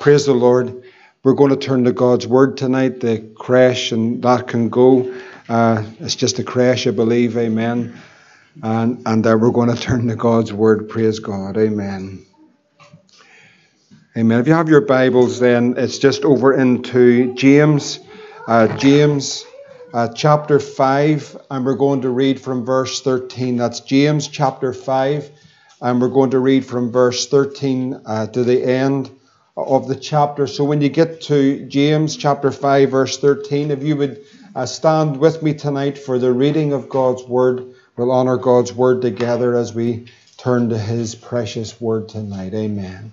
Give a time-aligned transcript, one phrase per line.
[0.00, 0.82] Praise the Lord.
[1.22, 3.00] We're going to turn to God's Word tonight.
[3.00, 5.14] The crash and that can go.
[5.46, 7.36] Uh, it's just a crash, I believe.
[7.36, 8.00] Amen.
[8.62, 10.88] And, and uh, we're going to turn to God's Word.
[10.88, 11.58] Praise God.
[11.58, 12.24] Amen.
[14.16, 14.40] Amen.
[14.40, 18.00] If you have your Bibles, then it's just over into James,
[18.48, 19.44] uh, James
[19.92, 23.58] uh, chapter 5, and we're going to read from verse 13.
[23.58, 25.30] That's James chapter 5,
[25.82, 29.10] and we're going to read from verse 13 uh, to the end
[29.56, 30.46] of the chapter.
[30.46, 35.18] So when you get to James chapter 5, verse 13, if you would uh, stand
[35.18, 39.74] with me tonight for the reading of God's word, we'll honor God's word together as
[39.74, 42.54] we turn to his precious word tonight.
[42.54, 43.12] Amen.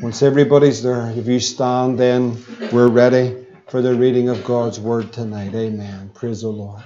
[0.00, 2.42] Once everybody's there, if you stand, then
[2.72, 5.54] we're ready for the reading of God's word tonight.
[5.54, 6.10] Amen.
[6.14, 6.82] Praise the Lord.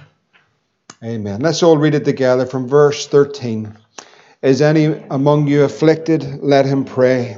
[1.03, 1.41] Amen.
[1.41, 3.73] Let's all read it together from verse 13.
[4.41, 6.43] Is any among you afflicted?
[6.43, 7.37] Let him pray.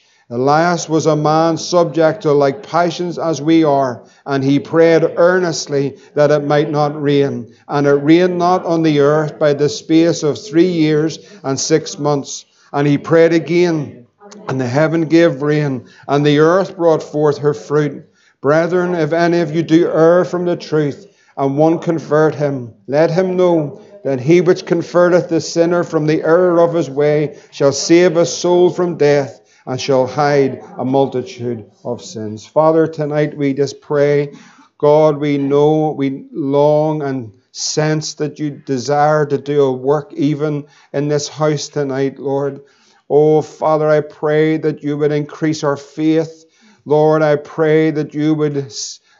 [0.33, 5.97] Elias was a man subject to like passions as we are, and he prayed earnestly
[6.13, 7.53] that it might not rain.
[7.67, 11.99] And it rained not on the earth by the space of three years and six
[11.99, 12.45] months.
[12.71, 14.07] And he prayed again,
[14.47, 18.05] and the heaven gave rain, and the earth brought forth her fruit.
[18.39, 23.11] Brethren, if any of you do err from the truth, and one convert him, let
[23.11, 27.73] him know that he which converteth the sinner from the error of his way shall
[27.73, 32.45] save a soul from death and shall hide a multitude of sins.
[32.45, 34.33] Father, tonight we just pray,
[34.77, 40.65] God, we know, we long and sense that you desire to do a work even
[40.93, 42.61] in this house tonight, Lord.
[43.09, 46.45] Oh, Father, I pray that you would increase our faith.
[46.85, 48.73] Lord, I pray that you would,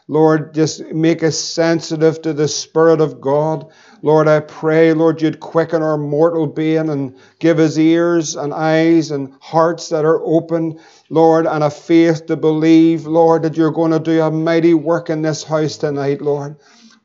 [0.08, 3.70] Lord, just make us sensitive to the Spirit of God.
[4.04, 9.12] Lord, I pray, Lord, you'd quicken our mortal being and give us ears and eyes
[9.12, 13.92] and hearts that are open, Lord, and a faith to believe, Lord, that you're going
[13.92, 16.56] to do a mighty work in this house tonight, Lord.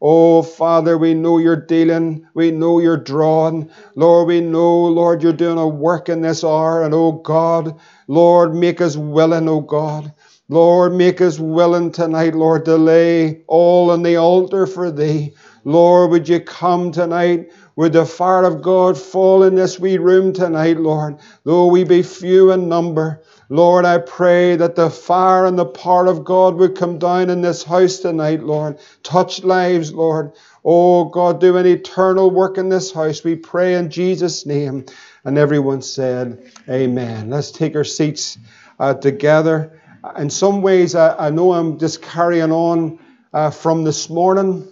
[0.01, 2.27] Oh, Father, we know you're dealing.
[2.33, 3.69] We know you're drawing.
[3.95, 6.83] Lord, we know, Lord, you're doing a work in this hour.
[6.83, 10.13] And oh, God, Lord, make us willing, oh, God.
[10.49, 15.33] Lord, make us willing tonight, Lord, to lay all on the altar for Thee.
[15.67, 17.51] Lord, would you come tonight?
[17.75, 21.17] Would the fire of God fall in this wee room tonight, Lord?
[21.43, 26.07] Though we be few in number, Lord, I pray that the fire and the power
[26.07, 28.79] of God would come down in this house tonight, Lord.
[29.03, 30.31] Touch lives, Lord.
[30.63, 33.25] Oh, God, do an eternal work in this house.
[33.25, 34.85] We pray in Jesus' name.
[35.25, 37.29] And everyone said, Amen.
[37.29, 38.37] Let's take our seats
[38.79, 39.81] uh, together.
[40.17, 42.99] In some ways, I, I, know I'm just carrying on
[43.33, 44.65] uh, from this morning.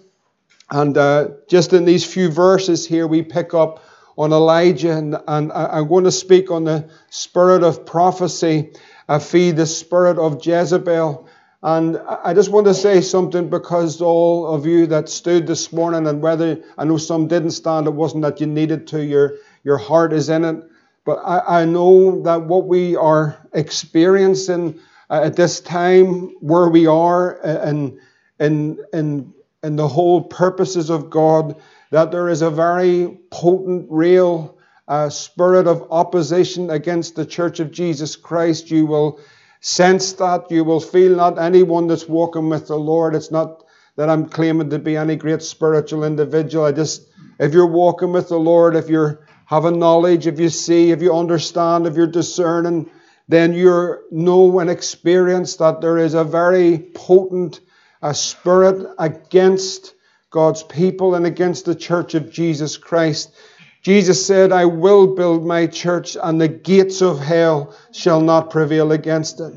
[0.69, 3.83] And uh, just in these few verses here, we pick up
[4.17, 8.71] on Elijah, and, and I'm going to speak on the spirit of prophecy,
[9.09, 11.27] uh, feed the spirit of Jezebel.
[11.61, 16.07] And I just want to say something because all of you that stood this morning,
[16.07, 19.33] and whether I know some didn't stand, it wasn't that you needed to, your,
[19.63, 20.63] your heart is in it.
[21.05, 26.87] But I, I know that what we are experiencing uh, at this time, where we
[26.87, 27.99] are, and
[28.39, 29.33] uh, in, in
[29.65, 31.55] in the whole purposes of God,
[31.91, 37.71] that there is a very potent, real uh, spirit of opposition against the church of
[37.71, 38.69] Jesus Christ.
[38.69, 39.19] You will
[39.59, 40.51] sense that.
[40.51, 43.63] You will feel that anyone that's walking with the Lord, it's not
[43.95, 46.65] that I'm claiming to be any great spiritual individual.
[46.65, 47.07] I just,
[47.39, 51.15] if you're walking with the Lord, if you're having knowledge, if you see, if you
[51.15, 52.89] understand, if you're discerning,
[53.27, 57.61] then you know and experience that there is a very potent
[58.05, 59.95] a spirit against
[60.29, 63.33] God's people and against the church of Jesus Christ.
[63.81, 68.91] Jesus said, I will build my church, and the gates of hell shall not prevail
[68.91, 69.53] against it.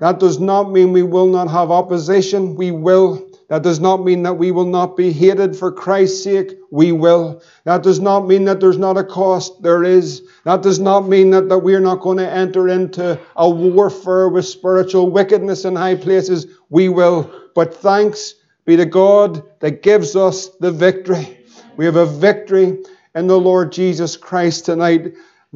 [0.00, 2.54] That does not mean we will not have opposition.
[2.54, 3.29] We will.
[3.50, 6.52] That does not mean that we will not be hated for Christ's sake.
[6.70, 7.42] We will.
[7.64, 9.60] That does not mean that there's not a cost.
[9.60, 10.22] There is.
[10.44, 14.46] That does not mean that, that we're not going to enter into a warfare with
[14.46, 16.46] spiritual wickedness in high places.
[16.68, 17.28] We will.
[17.56, 18.36] But thanks
[18.66, 21.44] be to God that gives us the victory.
[21.76, 22.78] We have a victory
[23.16, 25.14] in the Lord Jesus Christ tonight.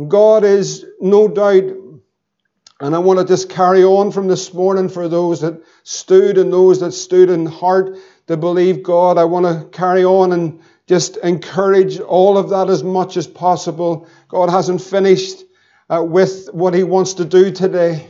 [0.08, 1.62] God is no doubt
[2.80, 6.52] And I want to just carry on from this morning for those that stood and
[6.52, 9.16] those that stood in heart to believe God.
[9.16, 14.08] I want to carry on and just encourage all of that as much as possible.
[14.28, 15.44] God hasn't finished
[15.88, 18.08] uh, with what He wants to do today.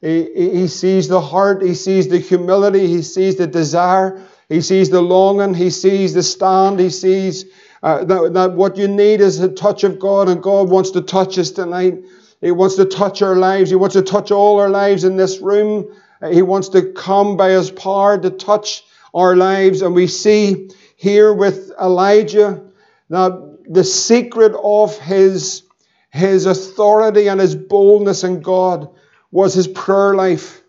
[0.00, 4.88] He, he sees the heart, He sees the humility, He sees the desire, He sees
[4.88, 7.44] the longing, He sees the stand, He sees
[7.82, 11.02] uh, that, that what you need is a touch of God, and God wants to
[11.02, 12.04] touch us tonight.
[12.40, 13.70] He wants to touch our lives.
[13.70, 15.86] He wants to touch all our lives in this room.
[16.22, 19.82] Uh, he wants to come by His power to touch our lives.
[19.82, 22.62] And we see here with Elijah
[23.10, 25.62] that the secret of his,
[26.10, 28.88] his authority and his boldness in God
[29.30, 30.62] was his prayer life.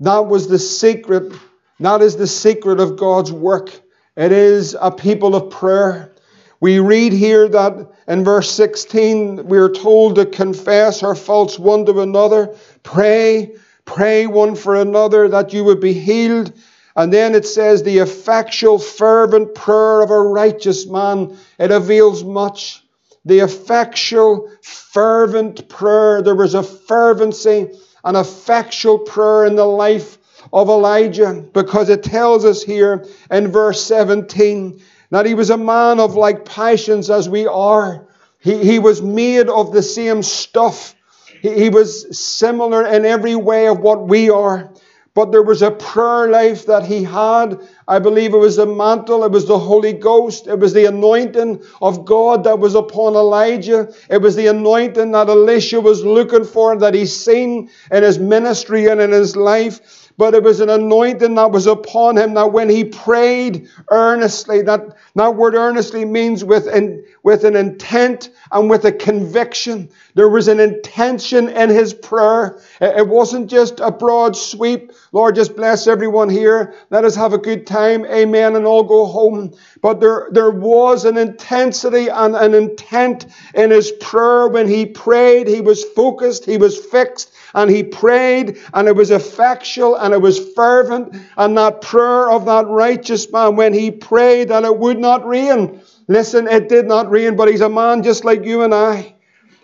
[0.00, 1.32] That was the secret.
[1.80, 3.70] That is the secret of God's work.
[4.16, 6.14] It is a people of prayer.
[6.60, 11.86] We read here that in verse 16, we are told to confess our faults one
[11.86, 16.52] to another, pray, pray one for another that you would be healed.
[16.94, 22.82] And then it says, the effectual, fervent prayer of a righteous man, it avails much.
[23.24, 26.22] The effectual, fervent prayer.
[26.22, 27.68] There was a fervency,
[28.04, 30.16] an effectual prayer in the life
[30.52, 34.80] of Elijah because it tells us here in verse 17
[35.16, 38.06] that he was a man of like passions as we are.
[38.38, 40.94] He, he was made of the same stuff.
[41.40, 44.70] He, he was similar in every way of what we are.
[45.14, 47.66] But there was a prayer life that he had.
[47.88, 51.62] I believe it was the mantle, it was the Holy Ghost, it was the anointing
[51.82, 53.92] of God that was upon Elijah.
[54.10, 58.86] It was the anointing that Elisha was looking for, that he seen in his ministry
[58.88, 62.68] and in his life but it was an anointing that was upon him that when
[62.68, 64.80] he prayed earnestly, that,
[65.14, 69.88] that word earnestly means with, in, with an intent and with a conviction.
[70.14, 72.60] There was an intention in his prayer.
[72.80, 74.92] It wasn't just a broad sweep.
[75.12, 76.74] Lord, just bless everyone here.
[76.90, 77.75] Let us have a good time.
[77.76, 78.56] Amen.
[78.56, 79.54] And all go home.
[79.82, 85.48] But there, there was an intensity and an intent in his prayer when he prayed.
[85.48, 86.44] He was focused.
[86.44, 91.56] He was fixed and he prayed and it was effectual and it was fervent and
[91.56, 95.80] that prayer of that righteous man when he prayed that it would not rain.
[96.06, 99.15] Listen, it did not rain, but he's a man just like you and I.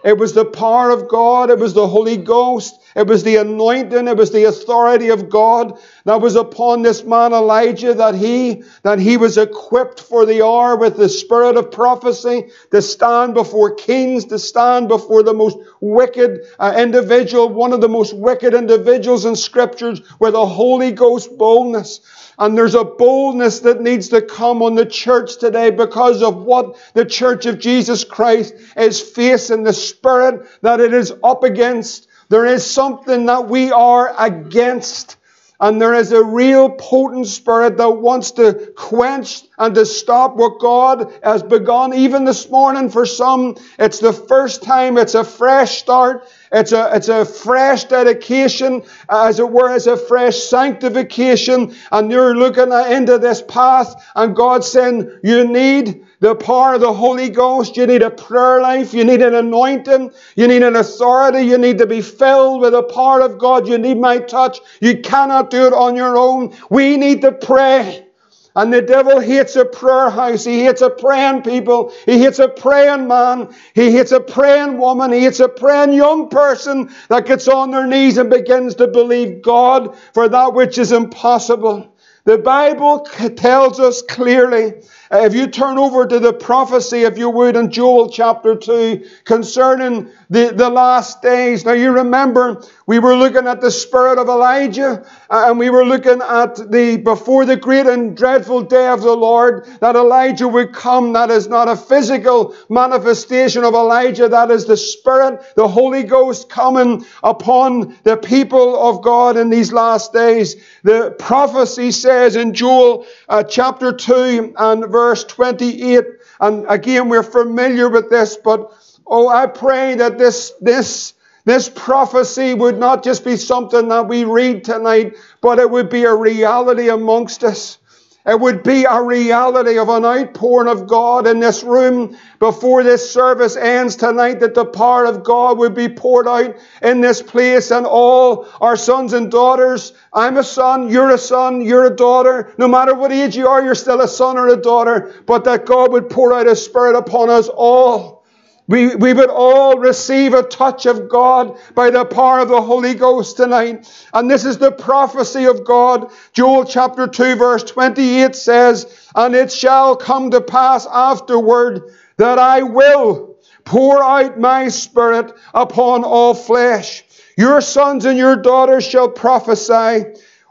[0.04, 1.50] It was the power of God.
[1.50, 2.80] It was the Holy Ghost.
[2.96, 4.08] It was the anointing.
[4.08, 8.98] It was the authority of God that was upon this man Elijah that he, that
[8.98, 14.24] he was equipped for the hour with the spirit of prophecy to stand before kings,
[14.26, 19.36] to stand before the most wicked uh, individual, one of the most wicked individuals in
[19.36, 22.00] scriptures with a Holy Ghost boldness.
[22.38, 26.76] And there's a boldness that needs to come on the church today because of what
[26.94, 32.08] the church of Jesus Christ is facing, the spirit that it is up against.
[32.28, 35.18] There is something that we are against.
[35.60, 40.58] And there is a real potent spirit that wants to quench and to stop what
[40.58, 41.94] God has begun.
[41.94, 46.26] Even this morning, for some, it's the first time, it's a fresh start.
[46.52, 51.74] It's a, it's a fresh dedication, uh, as it were, as a fresh sanctification.
[51.90, 56.92] And you're looking into this path, and God's saying, You need the power of the
[56.92, 57.76] Holy Ghost.
[57.76, 58.94] You need a prayer life.
[58.94, 60.12] You need an anointing.
[60.36, 61.42] You need an authority.
[61.42, 63.66] You need to be filled with the power of God.
[63.66, 64.60] You need my touch.
[64.80, 66.56] You cannot do it on your own.
[66.70, 68.06] We need to pray.
[68.54, 70.44] And the devil hates a prayer house.
[70.44, 71.92] He hates a praying people.
[72.04, 73.54] He hates a praying man.
[73.74, 75.12] He hates a praying woman.
[75.12, 79.42] He hates a praying young person that gets on their knees and begins to believe
[79.42, 81.94] God for that which is impossible.
[82.24, 83.00] The Bible
[83.36, 84.74] tells us clearly
[85.12, 90.10] if you turn over to the prophecy, if you would, in Joel chapter 2 concerning
[90.30, 91.66] the, the last days.
[91.66, 95.84] Now, you remember we were looking at the spirit of Elijah uh, and we were
[95.84, 100.72] looking at the before the great and dreadful day of the Lord that Elijah would
[100.72, 101.12] come.
[101.12, 106.48] That is not a physical manifestation of Elijah, that is the Spirit, the Holy Ghost
[106.48, 110.56] coming upon the people of God in these last days.
[110.84, 116.04] The prophecy says in Joel uh, chapter 2 and verse verse 28.
[116.40, 118.72] And again, we're familiar with this, but
[119.06, 124.24] oh, I pray that this, this, this prophecy would not just be something that we
[124.24, 127.78] read tonight, but it would be a reality amongst us.
[128.24, 133.10] It would be a reality of an outpouring of God in this room before this
[133.10, 137.72] service ends tonight, that the power of God would be poured out in this place
[137.72, 139.92] and all our sons and daughters.
[140.12, 142.54] I'm a son, you're a son, you're a daughter.
[142.58, 145.66] No matter what age you are, you're still a son or a daughter, but that
[145.66, 148.21] God would pour out His Spirit upon us all
[148.68, 152.94] we, we would all receive a touch of God by the power of the Holy
[152.94, 153.90] Ghost tonight.
[154.14, 156.12] And this is the prophecy of God.
[156.32, 162.62] Joel chapter 2, verse 28 says, And it shall come to pass afterward that I
[162.62, 167.04] will pour out my spirit upon all flesh.
[167.36, 170.04] Your sons and your daughters shall prophesy.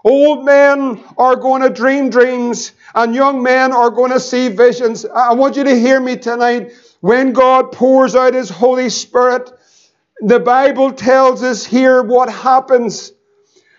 [0.03, 5.06] Old men are going to dream dreams, and young men are going to see visions.
[5.06, 6.72] I want you to hear me tonight.
[7.01, 9.51] When God pours out His Holy Spirit,
[10.20, 13.12] the Bible tells us here what happens.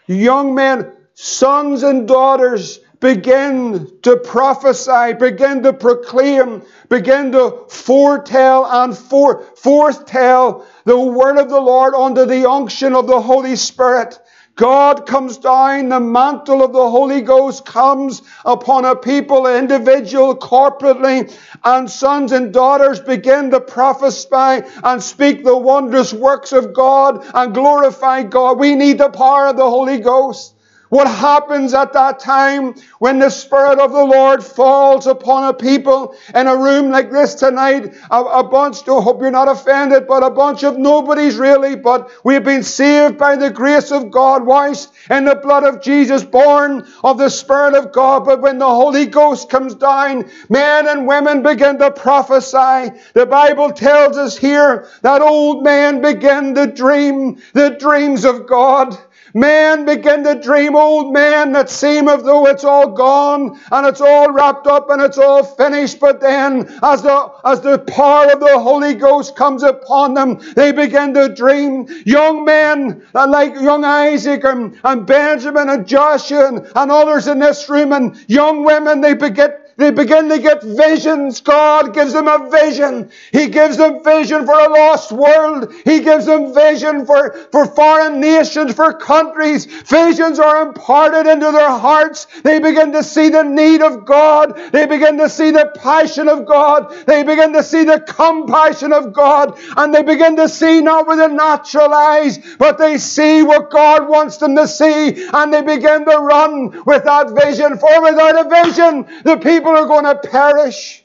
[0.07, 8.97] Young men, sons and daughters begin to prophesy, begin to proclaim, begin to foretell and
[8.97, 14.19] for, foretell the word of the Lord under the unction of the Holy Spirit.
[14.55, 20.37] God comes down, the mantle of the Holy Ghost comes upon a people, an individual,
[20.37, 27.25] corporately, and sons and daughters begin to prophesy and speak the wondrous works of God
[27.35, 28.59] and glorify God.
[28.59, 30.52] We need the power of the Holy Ghost.
[30.93, 36.15] What happens at that time when the Spirit of the Lord falls upon a people
[36.35, 37.95] in a room like this tonight?
[38.11, 42.11] A, a bunch, I hope you're not offended, but a bunch of nobodies really, but
[42.25, 46.87] we've been saved by the grace of God, washed in the blood of Jesus, born
[47.03, 48.27] of the Spirit of God.
[48.27, 53.01] But when the Holy Ghost comes down, men and women begin to prophesy.
[53.15, 58.99] The Bible tells us here that old men begin to dream the dreams of God.
[59.35, 64.01] Men begin to dream, old men that seem as though it's all gone and it's
[64.01, 66.01] all wrapped up and it's all finished.
[66.01, 70.73] But then, as the, as the power of the Holy Ghost comes upon them, they
[70.73, 71.89] begin to dream.
[72.05, 77.39] Young men uh, like young Isaac and, and Benjamin and Joshua and, and others in
[77.39, 81.41] this room, and young women, they begin they begin to get visions.
[81.41, 83.11] God gives them a vision.
[83.33, 85.73] He gives them vision for a lost world.
[85.85, 89.67] He gives them vision for, for foreign nations, for countries.
[89.67, 92.27] Visions are imparted into their hearts.
[92.43, 94.57] They begin to see the need of God.
[94.73, 96.95] They begin to see the passion of God.
[97.07, 99.59] They begin to see the compassion of God.
[99.77, 104.09] And they begin to see not with the natural eyes, but they see what God
[104.09, 105.29] wants them to see.
[105.33, 107.79] And they begin to run with that vision.
[107.79, 111.05] For without a vision, the people people are going to perish.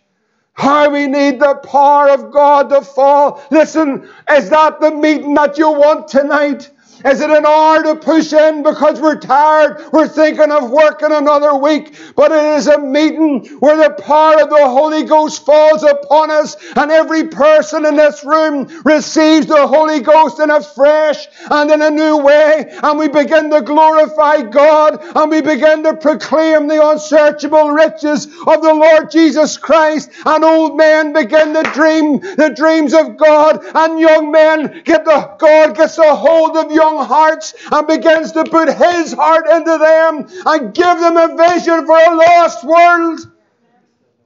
[0.54, 3.44] How we need the power of God to fall.
[3.52, 6.72] Listen, is that the meeting that you want tonight?
[7.06, 9.92] Is it an hour to push in because we're tired?
[9.92, 11.96] We're thinking of working another week.
[12.16, 16.56] But it is a meeting where the power of the Holy Ghost falls upon us
[16.76, 21.82] and every person in this room receives the Holy Ghost in a fresh and in
[21.82, 22.78] a new way.
[22.82, 28.62] And we begin to glorify God and we begin to proclaim the unsearchable riches of
[28.62, 30.10] the Lord Jesus Christ.
[30.26, 35.36] And old men begin to dream the dreams of God and young men get the,
[35.38, 40.44] God gets a hold of young hearts and begins to put His heart into them
[40.46, 43.20] and give them a vision for a lost world.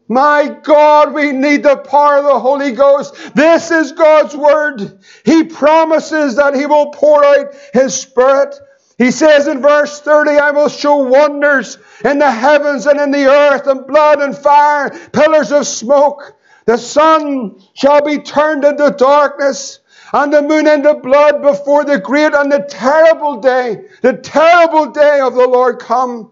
[0.07, 3.33] My God, we need the power of the Holy Ghost.
[3.33, 4.99] This is God's Word.
[5.23, 8.53] He promises that He will pour out His Spirit.
[8.97, 13.25] He says in verse 30, I will show wonders in the heavens and in the
[13.25, 16.35] earth, and blood and fire, pillars of smoke.
[16.65, 19.79] The sun shall be turned into darkness,
[20.13, 24.87] and the moon and the blood before the great and the terrible day, the terrible
[24.87, 26.31] day of the Lord come.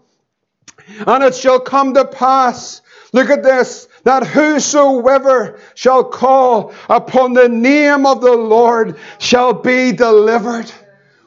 [1.06, 2.82] And it shall come to pass,
[3.12, 9.92] look at this, that whosoever shall call upon the name of the Lord shall be
[9.92, 10.70] delivered.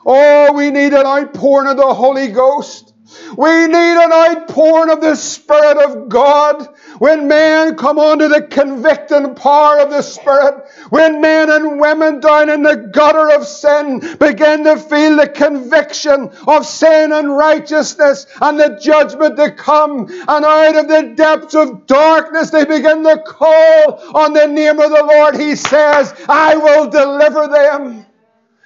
[0.05, 2.92] Oh, we need an outpouring of the Holy Ghost.
[3.37, 6.67] We need an outpouring of the Spirit of God.
[6.99, 12.49] When men come under the convicting power of the Spirit, when men and women down
[12.49, 18.59] in the gutter of sin begin to feel the conviction of sin and righteousness and
[18.59, 23.99] the judgment to come, and out of the depths of darkness they begin to call
[24.15, 28.05] on the name of the Lord, He says, I will deliver them.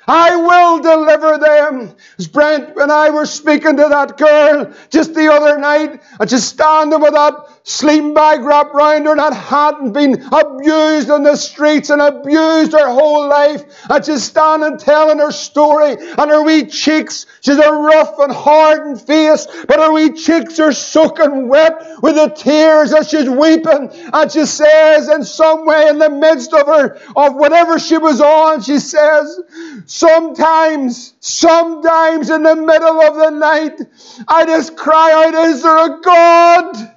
[0.08, 1.96] I will deliver them.
[2.18, 6.48] As Brent and I were speaking to that girl just the other night, I just
[6.48, 11.90] standing with that sleeping bag wrapped round her that hadn't been abused on the streets
[11.90, 13.62] and abused her whole life.
[13.90, 19.02] And she's standing telling her story and her wee cheeks, she's a rough and hardened
[19.02, 23.90] face, but her wee cheeks are soaking wet with the tears as she's weeping.
[24.14, 28.22] And she says in some way in the midst of her, of whatever she was
[28.22, 29.42] on, she says,
[29.86, 33.82] sometimes, sometimes in the middle of the night,
[34.26, 36.94] I just cry out, is there a God?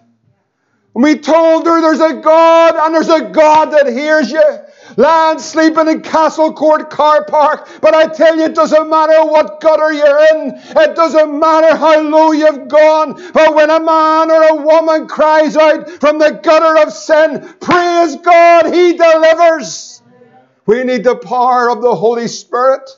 [0.92, 4.42] We told her there's a God and there's a God that hears you.
[4.97, 7.68] lying sleeping in Castle Court car park.
[7.80, 10.52] But I tell you, it doesn't matter what gutter you're in.
[10.56, 13.14] It doesn't matter how low you've gone.
[13.32, 18.16] But when a man or a woman cries out from the gutter of sin, praise
[18.16, 20.02] God, He delivers.
[20.66, 22.90] We need the power of the Holy Spirit.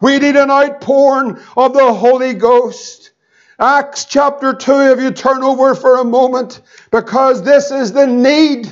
[0.00, 3.12] We need an outpouring of the Holy Ghost.
[3.60, 8.70] Acts chapter 2, if you turn over for a moment, because this is the need.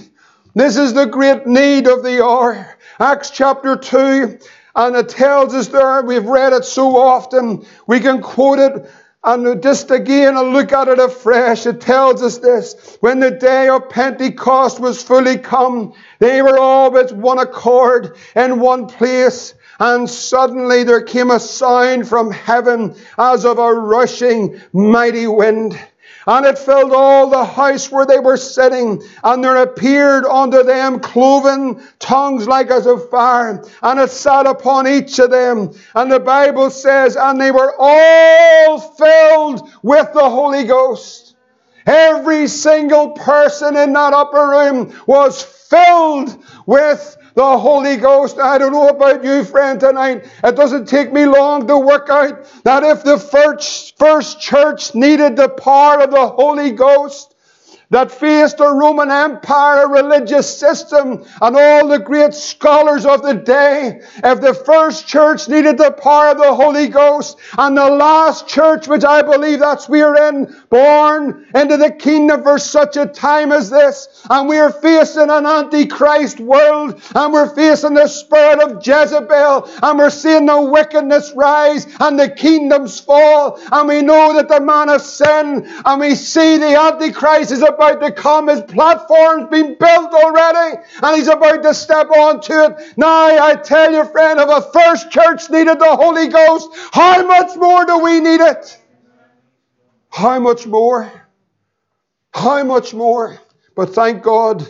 [0.54, 2.66] This is the great need of the hour.
[2.98, 4.38] Acts chapter 2,
[4.76, 8.90] and it tells us there, we've read it so often, we can quote it
[9.24, 11.66] and just again and look at it afresh.
[11.66, 12.96] It tells us this.
[13.00, 18.58] When the day of Pentecost was fully come, they were all with one accord in
[18.58, 19.52] one place.
[19.78, 25.78] And suddenly there came a sound from heaven as of a rushing mighty wind.
[26.26, 29.02] And it filled all the house where they were sitting.
[29.24, 33.64] And there appeared unto them cloven tongues like as of fire.
[33.82, 35.70] And it sat upon each of them.
[35.94, 41.36] And the Bible says, and they were all filled with the Holy Ghost.
[41.86, 48.40] Every single person in that upper room was filled with the Holy Ghost.
[48.40, 50.26] I don't know about you, friend, tonight.
[50.42, 55.36] It doesn't take me long to work out that if the first, first church needed
[55.36, 57.36] the power of the Holy Ghost,
[57.90, 64.00] that faced a Roman Empire, religious system, and all the great scholars of the day.
[64.22, 68.88] If the first church needed the power of the Holy Ghost, and the last church,
[68.88, 73.70] which I believe that's we're in, born into the kingdom for such a time as
[73.70, 79.98] this, and we're facing an antichrist world, and we're facing the spirit of Jezebel, and
[79.98, 84.90] we're seeing the wickedness rise, and the kingdoms fall, and we know that the man
[84.90, 88.48] of sin, and we see the antichrist is a about to come.
[88.48, 92.94] His platform's been built already, and he's about to step onto it.
[92.96, 97.56] Now, I tell you, friend, if a first church needed the Holy Ghost, how much
[97.56, 98.80] more do we need it?
[100.10, 101.10] How much more?
[102.32, 103.40] How much more?
[103.76, 104.68] But thank God,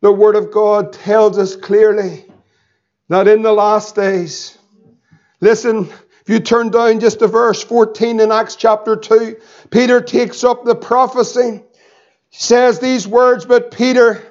[0.00, 2.24] the Word of God tells us clearly
[3.08, 4.56] that in the last days,
[5.40, 5.90] listen,
[6.22, 9.36] if you turn down just to verse 14 in Acts chapter 2,
[9.70, 11.62] Peter takes up the prophecy
[12.38, 14.22] says these words, but Peter,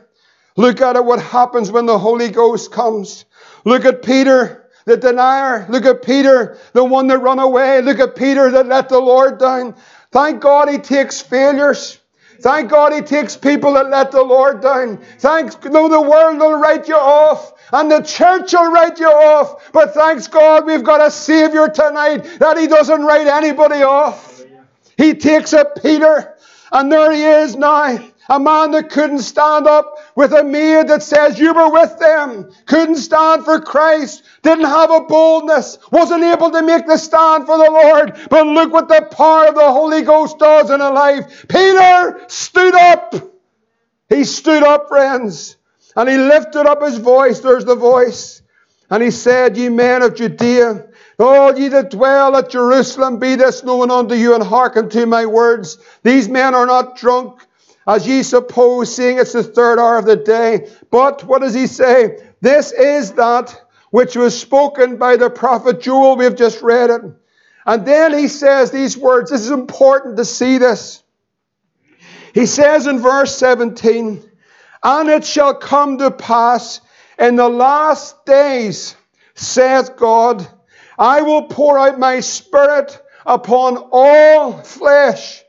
[0.56, 3.26] look at it, what happens when the Holy Ghost comes.
[3.66, 5.66] Look at Peter, the denier.
[5.68, 7.82] Look at Peter, the one that run away.
[7.82, 9.76] Look at Peter that let the Lord down.
[10.12, 12.00] Thank God he takes failures.
[12.40, 15.00] Thank God he takes people that let the Lord down.
[15.20, 19.74] Thanks, though the world will write you off and the church will write you off.
[19.74, 24.42] But thanks God we've got a Savior tonight that he doesn't write anybody off.
[24.98, 26.37] He takes a Peter
[26.72, 28.00] and there he is now.
[28.30, 32.52] A man that couldn't stand up with a maid that says you were with them,
[32.66, 37.58] couldn't stand for Christ, didn't have a boldness, wasn't able to make the stand for
[37.58, 38.20] the Lord.
[38.30, 41.46] But look what the power of the Holy Ghost does in a life.
[41.48, 43.16] Peter stood up.
[44.10, 45.56] He stood up, friends,
[45.96, 47.40] and he lifted up his voice.
[47.40, 48.42] There's the voice.
[48.90, 50.87] And he said, Ye men of Judea,
[51.20, 55.26] all ye that dwell at Jerusalem, be this known unto you, and hearken to my
[55.26, 55.78] words.
[56.04, 57.42] These men are not drunk,
[57.88, 60.70] as ye suppose, seeing it's the third hour of the day.
[60.92, 62.20] But what does he say?
[62.42, 66.18] This is that which was spoken by the prophet Joel.
[66.18, 67.02] We've just read it.
[67.66, 69.32] And then he says these words.
[69.32, 71.04] This is important to see this.
[72.34, 74.24] He says in verse 17,
[74.84, 76.82] And it shall come to pass
[77.18, 78.96] in the last days,
[79.34, 80.48] saith God,
[80.98, 85.44] I will pour out my spirit upon all flesh.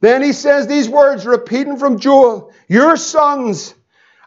[0.00, 3.74] Then he says these words, repeating from Joel Your sons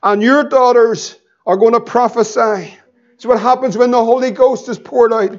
[0.03, 2.77] and your daughters are going to prophesy.
[3.13, 5.37] It's what happens when the Holy Ghost is poured out.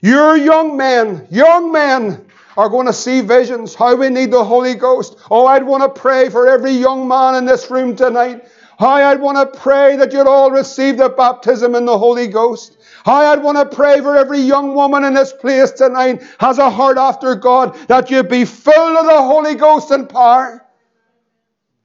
[0.00, 3.74] Your young men, young men, are going to see visions.
[3.74, 5.18] How we need the Holy Ghost.
[5.30, 8.48] Oh, I'd want to pray for every young man in this room tonight.
[8.78, 12.78] How I'd want to pray that you'd all receive the baptism in the Holy Ghost.
[13.04, 16.70] How I'd want to pray for every young woman in this place tonight has a
[16.70, 20.66] heart after God that you be full of the Holy Ghost and power.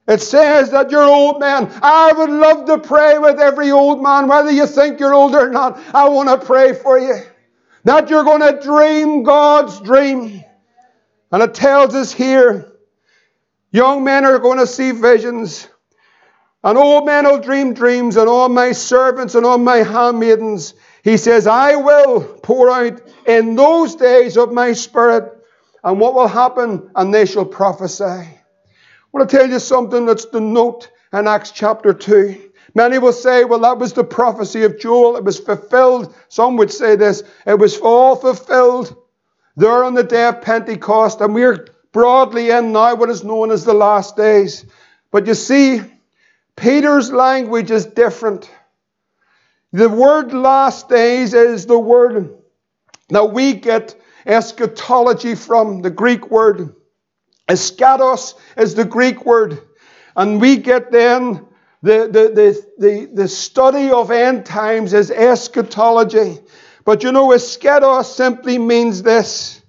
[0.06, 1.68] It says that you're old men.
[1.82, 5.50] I would love to pray with every old man, whether you think you're old or
[5.50, 5.80] not.
[5.94, 7.22] I want to pray for you.
[7.84, 10.44] That you're going to dream God's dream.
[11.32, 12.72] And it tells us here
[13.72, 15.68] young men are going to see visions.
[16.62, 20.74] And old men will dream dreams, and all my servants and all my handmaidens
[21.06, 25.40] he says, I will pour out in those days of my spirit,
[25.84, 26.90] and what will happen?
[26.96, 28.02] And they shall prophesy.
[28.02, 28.38] I
[29.12, 32.50] want to tell you something that's the note in Acts chapter 2.
[32.74, 35.16] Many will say, well, that was the prophecy of Joel.
[35.16, 36.12] It was fulfilled.
[36.28, 37.22] Some would say this.
[37.46, 38.96] It was all fulfilled
[39.56, 41.20] there on the day of Pentecost.
[41.20, 44.66] And we're broadly in now what is known as the last days.
[45.12, 45.82] But you see,
[46.56, 48.50] Peter's language is different.
[49.72, 52.34] The word last days is the word
[53.10, 56.74] that we get eschatology from, the Greek word.
[57.48, 59.60] Eschatos is the Greek word.
[60.16, 61.46] And we get then
[61.82, 66.40] the, the, the, the, the study of end times is eschatology.
[66.84, 69.62] But you know, eschatos simply means this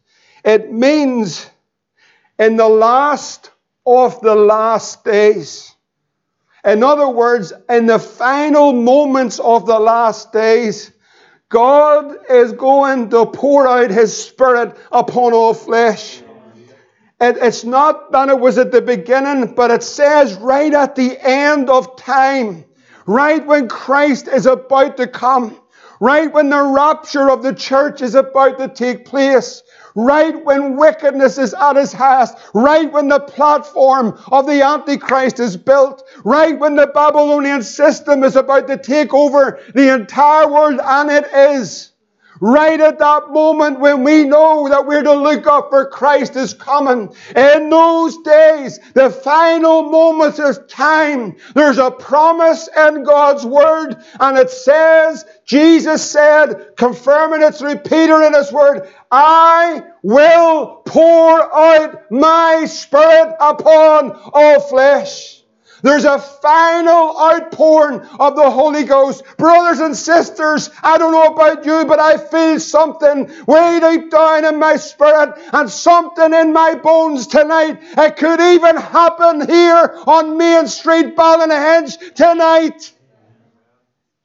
[0.43, 1.49] it means
[2.39, 3.51] in the last
[3.85, 5.75] of the last days.
[6.67, 10.91] In other words, in the final moments of the last days,
[11.47, 16.21] God is going to pour out His Spirit upon all flesh.
[17.21, 21.17] It, it's not that it was at the beginning, but it says right at the
[21.25, 22.65] end of time,
[23.05, 25.57] right when Christ is about to come,
[26.01, 29.63] right when the rapture of the church is about to take place,
[29.97, 35.57] right when wickedness is at its highest, right when the platform of the Antichrist is
[35.57, 41.09] built, right when the Babylonian system is about to take over the entire world, and
[41.09, 41.91] it is.
[42.39, 46.53] Right at that moment when we know that we're to look up for Christ is
[46.53, 47.11] coming.
[47.35, 54.37] In those days, the final moments of time, there's a promise in God's Word, and
[54.37, 62.11] it says, Jesus said, confirming it through Peter in His Word, I will pour out
[62.11, 65.37] my Spirit upon all flesh.
[65.83, 69.23] There's a final outpouring of the Holy Ghost.
[69.37, 74.45] Brothers and sisters, I don't know about you, but I feel something way deep down
[74.45, 77.79] in my spirit and something in my bones tonight.
[77.97, 82.93] It could even happen here on Main Street, Ballynahinch tonight.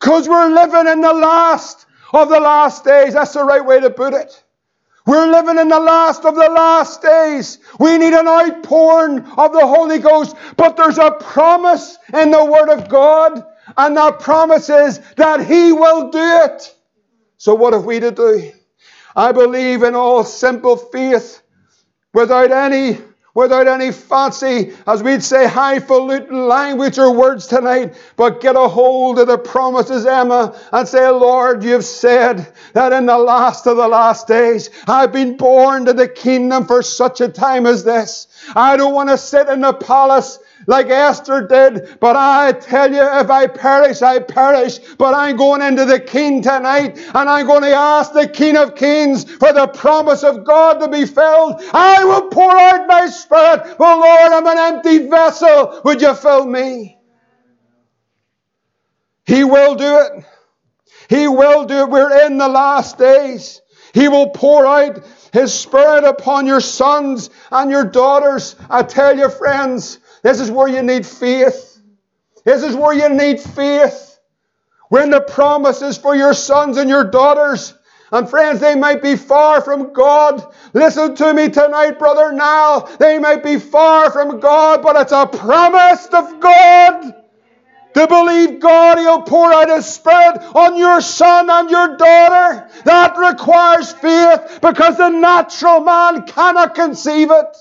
[0.00, 3.12] Because we're living in the last of the last days.
[3.12, 4.41] That's the right way to put it.
[5.06, 7.58] We're living in the last of the last days.
[7.80, 10.36] We need an outpouring of the Holy Ghost.
[10.56, 13.44] But there's a promise in the Word of God,
[13.76, 16.74] and that promise is that He will do it.
[17.36, 18.52] So, what have we to do?
[19.16, 21.42] I believe in all simple faith,
[22.14, 22.98] without any
[23.34, 29.18] without any fancy, as we'd say, highfalutin language or words tonight, but get a hold
[29.18, 33.88] of the promises, Emma, and say, Lord, you've said that in the last of the
[33.88, 38.26] last days, I've been born to the kingdom for such a time as this.
[38.54, 41.98] I don't want to sit in the palace like Esther did.
[42.00, 44.78] But I tell you, if I perish, I perish.
[44.98, 48.74] But I'm going into the King tonight and I'm going to ask the King of
[48.74, 51.62] Kings for the promise of God to be filled.
[51.72, 53.78] I will pour out my spirit.
[53.78, 55.80] Well, Lord, I'm an empty vessel.
[55.84, 56.98] Would you fill me?
[59.24, 60.24] He will do it.
[61.08, 61.90] He will do it.
[61.90, 63.60] We're in the last days.
[63.92, 68.56] He will pour out His Spirit upon your sons and your daughters.
[68.70, 71.80] I tell you, friends, this is where you need faith.
[72.44, 74.18] This is where you need faith.
[74.88, 77.74] When the promises for your sons and your daughters,
[78.12, 80.54] and friends, they might be far from God.
[80.74, 85.26] Listen to me tonight, brother Now, They might be far from God, but it's a
[85.26, 87.14] promise of God
[87.94, 92.68] to believe God, He'll pour out His Spirit on your son and your daughter.
[92.84, 97.56] That requires faith because the natural man cannot conceive it.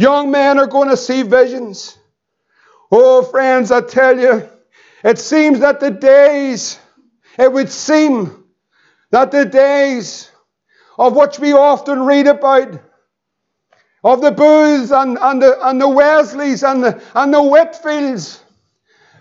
[0.00, 1.98] Young men are going to see visions.
[2.90, 4.48] Oh, friends, I tell you,
[5.04, 6.78] it seems that the days,
[7.38, 8.44] it would seem
[9.10, 10.30] that the days
[10.98, 12.80] of which we often read about,
[14.02, 18.40] of the Booths and, and, the, and the Wesleys and the, and the Whitefields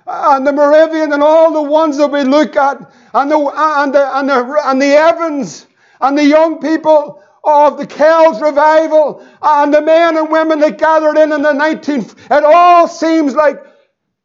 [0.08, 2.78] and the Moravian and all the ones that we look at,
[3.14, 5.68] and the, and the, and the, and the Evans
[6.00, 10.78] and the young people of the Kells revival uh, and the men and women that
[10.78, 12.16] gathered in in the 19th.
[12.32, 13.64] It all seems like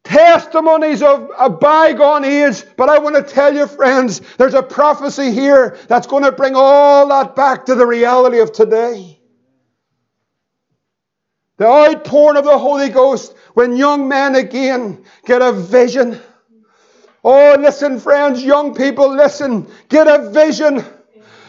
[0.05, 2.63] testimonies of a bygone age.
[2.77, 6.53] But I want to tell you, friends, there's a prophecy here that's going to bring
[6.55, 9.19] all that back to the reality of today.
[11.57, 16.19] The outpouring of the Holy Ghost when young men again get a vision.
[17.23, 20.85] Oh, listen, friends, young people, listen, get a vision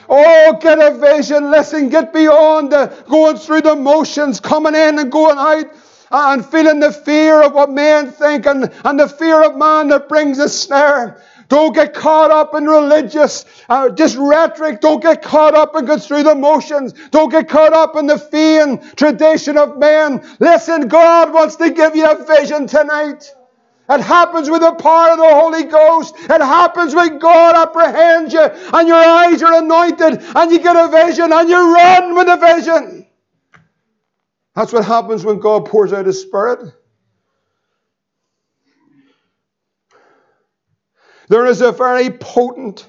[0.08, 1.50] Oh, get a vision.
[1.50, 5.66] Listen, get beyond the, going through the motions, coming in and going out
[6.10, 10.08] and feeling the fear of what men think and, and the fear of man that
[10.08, 11.22] brings a snare.
[11.48, 14.80] Don't get caught up in religious, uh, just rhetoric.
[14.80, 16.92] Don't get caught up and go through the motions.
[17.10, 20.26] Don't get caught up in the vain tradition of men.
[20.40, 23.32] Listen, God wants to give you a vision tonight.
[23.88, 26.16] It happens with the power of the Holy Ghost.
[26.18, 30.88] It happens when God apprehends you and your eyes are anointed and you get a
[30.88, 33.06] vision and you run with the vision.
[34.56, 36.72] That's what happens when God pours out His Spirit.
[41.28, 42.88] There is a very potent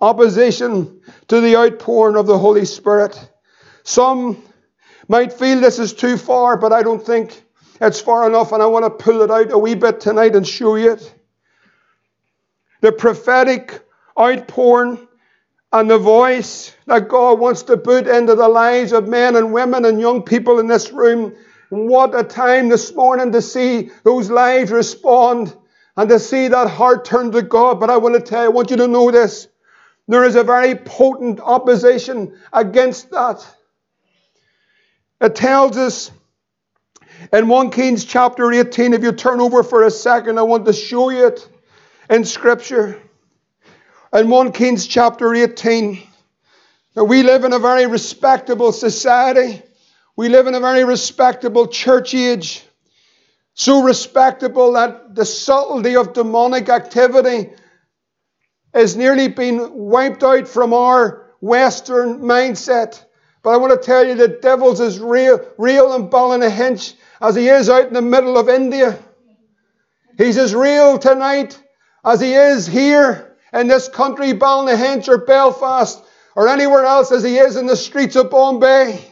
[0.00, 3.18] opposition to the outpouring of the Holy Spirit.
[3.82, 4.42] Some
[5.08, 7.45] might feel this is too far, but I don't think
[7.80, 10.46] it's far enough, and I want to pull it out a wee bit tonight and
[10.46, 11.14] show you it.
[12.80, 13.80] The prophetic
[14.18, 15.06] outpouring
[15.72, 19.84] and the voice that God wants to put into the lives of men and women
[19.84, 21.34] and young people in this room.
[21.68, 25.54] What a time this morning to see those lives respond
[25.96, 27.80] and to see that heart turn to God.
[27.80, 29.48] But I want to tell you, I want you to know this.
[30.08, 33.46] There is a very potent opposition against that.
[35.20, 36.10] It tells us
[37.32, 40.72] in 1 Kings chapter 18, if you turn over for a second, I want to
[40.72, 41.48] show you it
[42.10, 43.00] in Scripture.
[44.12, 46.02] In 1 Kings chapter 18,
[46.94, 49.62] we live in a very respectable society.
[50.16, 52.62] We live in a very respectable church age.
[53.54, 57.50] So respectable that the subtlety of demonic activity
[58.72, 63.02] has nearly been wiped out from our Western mindset.
[63.42, 66.94] But I want to tell you the devil's is real, real and ball in Ballynahinch
[67.20, 68.98] as he is out in the middle of India.
[70.18, 71.60] He's as real tonight
[72.04, 76.02] as he is here in this country, Ballynahinch or Belfast
[76.34, 79.02] or anywhere else as he is in the streets of Bombay.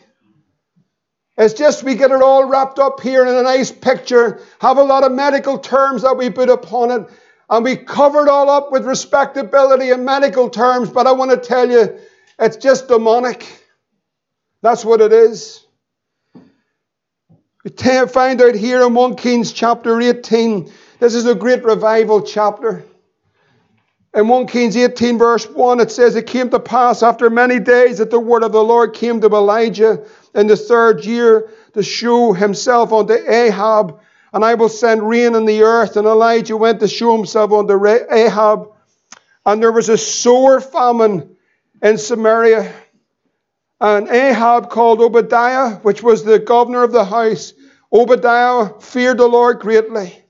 [1.36, 4.82] It's just we get it all wrapped up here in a nice picture, have a
[4.82, 7.10] lot of medical terms that we put upon it,
[7.50, 11.36] and we cover it all up with respectability and medical terms, but I want to
[11.36, 11.98] tell you,
[12.38, 13.46] it's just demonic.
[14.62, 15.63] That's what it is.
[17.64, 22.84] We find out here in 1 Kings chapter 18, this is a great revival chapter.
[24.12, 27.98] In 1 Kings 18, verse 1, it says, It came to pass after many days
[27.98, 32.34] that the word of the Lord came to Elijah in the third year to show
[32.34, 33.98] himself unto Ahab,
[34.34, 35.96] and I will send rain in the earth.
[35.96, 38.68] And Elijah went to show himself unto Ahab,
[39.46, 41.34] and there was a sore famine
[41.82, 42.72] in Samaria.
[43.80, 47.52] And Ahab called Obadiah, which was the governor of the house.
[47.92, 50.24] Obadiah feared the Lord greatly.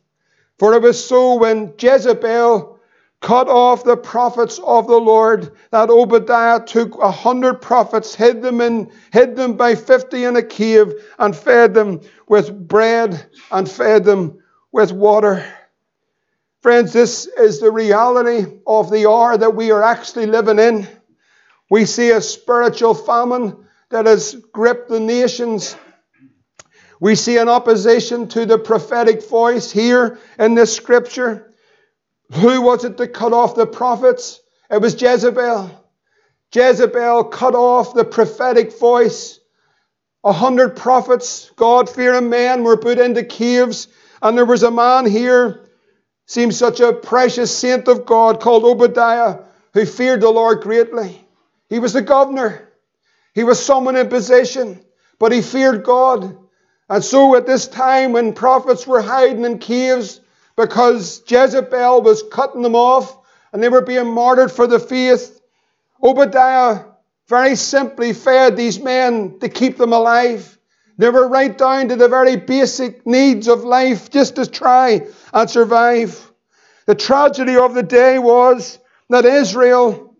[0.58, 2.78] For it was so when Jezebel
[3.20, 8.60] cut off the prophets of the Lord that Obadiah took a hundred prophets, hid them
[8.60, 14.04] in, hid them by fifty in a cave, and fed them with bread and fed
[14.04, 15.44] them with water.
[16.60, 20.86] Friends, this is the reality of the hour that we are actually living in.
[21.70, 25.76] We see a spiritual famine that has gripped the nations.
[27.00, 31.52] We see an opposition to the prophetic voice here in this scripture.
[32.32, 34.40] Who was it that cut off the prophets?
[34.70, 35.70] It was Jezebel.
[36.52, 39.40] Jezebel cut off the prophetic voice.
[40.22, 43.88] A hundred prophets, God fearing men, were put into caves,
[44.22, 45.68] and there was a man here,
[46.26, 49.40] seems such a precious saint of God called Obadiah,
[49.74, 51.23] who feared the Lord greatly.
[51.68, 52.68] He was the governor.
[53.34, 54.80] He was someone in position,
[55.18, 56.36] but he feared God.
[56.88, 60.20] And so at this time when prophets were hiding in caves
[60.56, 63.18] because Jezebel was cutting them off
[63.52, 65.40] and they were being martyred for the faith,
[66.02, 66.84] Obadiah
[67.28, 70.58] very simply fed these men to keep them alive.
[70.98, 75.50] They were right down to the very basic needs of life just to try and
[75.50, 76.30] survive.
[76.86, 80.13] The tragedy of the day was that Israel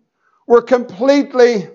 [0.47, 1.67] were completely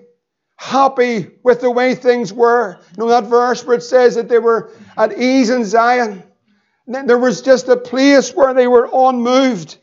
[0.55, 2.79] happy with the way things were.
[2.97, 6.23] You know that verse where it says that they were at ease in Zion?
[6.87, 9.77] There was just a place where they were unmoved.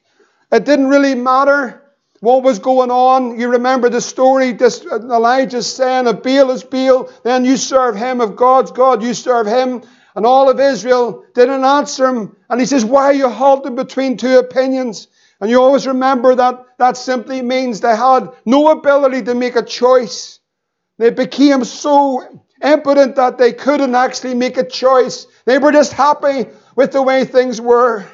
[0.53, 1.83] It didn't really matter
[2.21, 3.39] what was going on.
[3.39, 7.97] You remember the story, this, uh, Elijah saying, If Baal is Baal, then you serve
[7.97, 8.21] him.
[8.21, 9.83] If God's God, you serve him.
[10.15, 12.37] And all of Israel didn't answer him.
[12.51, 15.07] And he says, Why are you halted between two opinions?
[15.41, 19.63] And you always remember that that simply means they had no ability to make a
[19.63, 20.41] choice.
[20.99, 25.27] They became so impotent that they couldn't actually make a choice.
[25.45, 28.05] They were just happy with the way things were.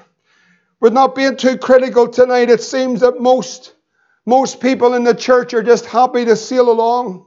[0.81, 3.73] With not being too critical tonight, it seems that most,
[4.27, 7.25] most people in the church are just happy to sail along.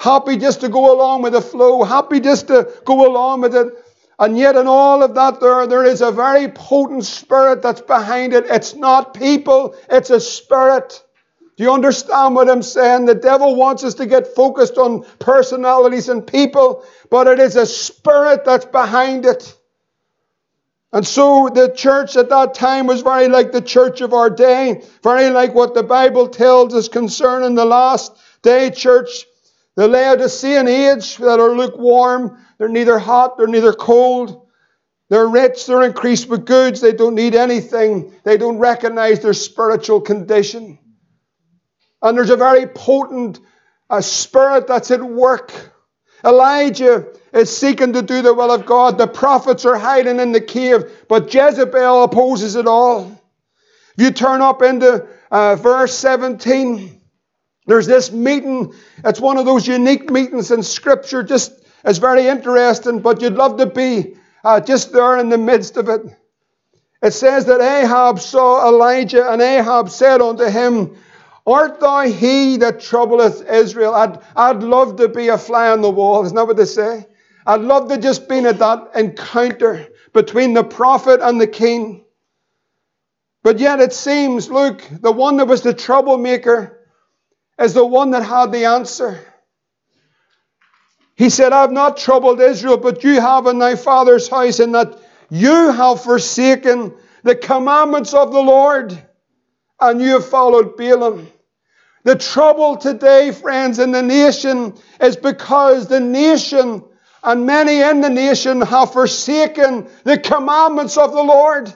[0.00, 1.84] Happy just to go along with the flow.
[1.84, 3.68] Happy just to go along with it.
[4.18, 8.32] And yet, in all of that, there, there is a very potent spirit that's behind
[8.32, 8.46] it.
[8.48, 11.02] It's not people, it's a spirit.
[11.56, 13.06] Do you understand what I'm saying?
[13.06, 17.66] The devil wants us to get focused on personalities and people, but it is a
[17.66, 19.56] spirit that's behind it.
[20.92, 24.84] And so the church at that time was very like the church of our day,
[25.02, 29.24] very like what the Bible tells us concerning the last day church,
[29.74, 32.38] the Laodicean age that are lukewarm.
[32.58, 34.46] They're neither hot, they're neither cold.
[35.10, 40.00] They're rich, they're increased with goods, they don't need anything, they don't recognize their spiritual
[40.00, 40.78] condition.
[42.00, 43.38] And there's a very potent
[44.00, 45.52] spirit that's at work.
[46.24, 48.96] Elijah is seeking to do the will of God.
[48.96, 53.20] The prophets are hiding in the cave, but Jezebel opposes it all.
[53.96, 57.00] If you turn up into uh, verse 17,
[57.66, 58.74] there's this meeting.
[59.04, 61.22] It's one of those unique meetings in Scripture.
[61.22, 61.52] Just
[61.84, 65.88] it's very interesting, but you'd love to be uh, just there in the midst of
[65.88, 66.02] it.
[67.02, 70.96] It says that Ahab saw Elijah, and Ahab said unto him,
[71.46, 73.94] Art thou he that troubleth Israel?
[73.94, 76.24] I'd, I'd love to be a fly on the wall.
[76.24, 77.06] Isn't that what they say?
[77.46, 82.04] I'd love to just be at that encounter between the prophet and the king.
[83.42, 86.80] But yet it seems, look, the one that was the troublemaker
[87.58, 89.20] is the one that had the answer.
[91.16, 94.98] He said, I've not troubled Israel, but you have in thy father's house, and that
[95.30, 99.00] you have forsaken the commandments of the Lord,
[99.80, 101.26] and you have followed Baalim.
[102.02, 106.84] The trouble today, friends, in the nation is because the nation
[107.22, 111.72] and many in the nation have forsaken the commandments of the Lord.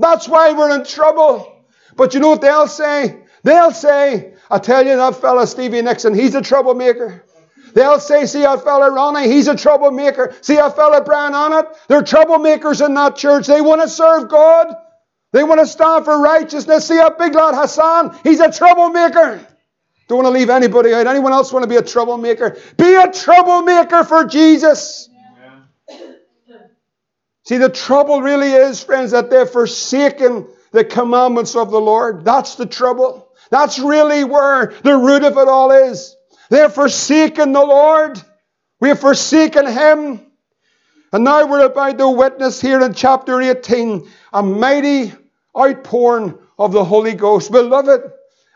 [0.00, 1.64] That's why we're in trouble.
[1.94, 3.22] But you know what they'll say?
[3.44, 7.24] They'll say, I tell you, that fella Stevie Nixon, he's a troublemaker.
[7.74, 10.34] They'll say, see that fella Ronnie, he's a troublemaker.
[10.40, 13.46] See that fella Brian Annett, they're troublemakers in that church.
[13.46, 14.74] They want to serve God.
[15.32, 16.86] They want to stand for righteousness.
[16.86, 19.46] See that big lad Hassan, he's a troublemaker.
[20.08, 21.06] Don't want to leave anybody out.
[21.06, 22.58] Anyone else want to be a troublemaker?
[22.76, 25.08] Be a troublemaker for Jesus.
[27.44, 32.24] See, the trouble really is, friends, that they've forsaken the commandments of the Lord.
[32.24, 33.28] That's the trouble.
[33.50, 36.16] That's really where the root of it all is.
[36.52, 38.20] They've forsaken the Lord.
[38.78, 40.20] We have forsaken Him.
[41.10, 45.14] And now we're about to witness here in chapter 18 a mighty
[45.58, 47.50] outpouring of the Holy Ghost.
[47.50, 48.02] Beloved,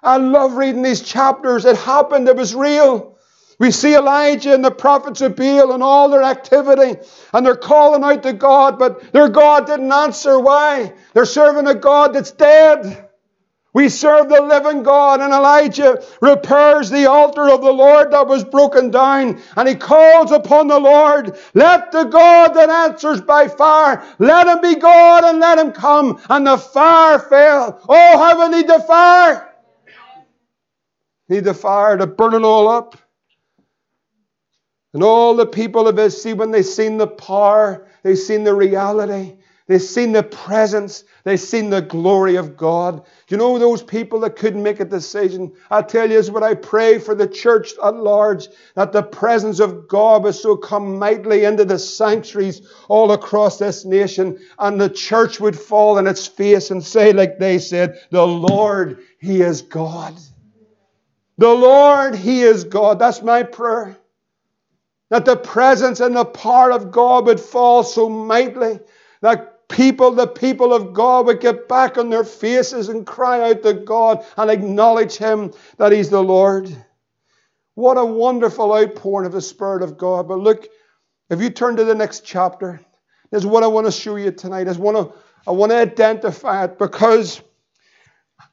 [0.02, 1.64] I love reading these chapters.
[1.64, 3.16] It happened, it was real.
[3.58, 7.00] We see Elijah and the prophets of Baal and all their activity,
[7.32, 10.38] and they're calling out to God, but their God didn't answer.
[10.38, 10.92] Why?
[11.14, 13.05] They're serving a God that's dead.
[13.76, 18.42] We serve the living God, and Elijah repairs the altar of the Lord that was
[18.42, 24.02] broken down, and he calls upon the Lord, Let the God that answers by fire,
[24.18, 26.18] let him be God and let him come.
[26.30, 27.78] And the fire fell.
[27.86, 29.54] Oh, how will need the fire?
[31.28, 32.96] Need the fire to burn it all up.
[34.94, 39.36] And all the people of Israel, when they seen the power, they seen the reality,
[39.66, 43.04] they seen the presence, They've seen the glory of God.
[43.28, 45.52] You know those people that couldn't make a decision?
[45.72, 49.58] I tell you, is what I pray for the church at large, that the presence
[49.58, 54.88] of God will so come mightily into the sanctuaries all across this nation, and the
[54.88, 59.62] church would fall on its face and say, like they said, The Lord, He is
[59.62, 60.14] God.
[61.38, 63.00] The Lord, He is God.
[63.00, 63.98] That's my prayer.
[65.10, 68.78] That the presence and the power of God would fall so mightily
[69.22, 73.62] that people, the people of God, would get back on their faces and cry out
[73.62, 76.74] to God and acknowledge Him that He's the Lord.
[77.74, 80.28] What a wonderful outpouring of the Spirit of God.
[80.28, 80.66] But look,
[81.28, 82.80] if you turn to the next chapter,
[83.30, 84.68] there's what I want to show you tonight.
[84.68, 87.42] I want to, I want to identify it because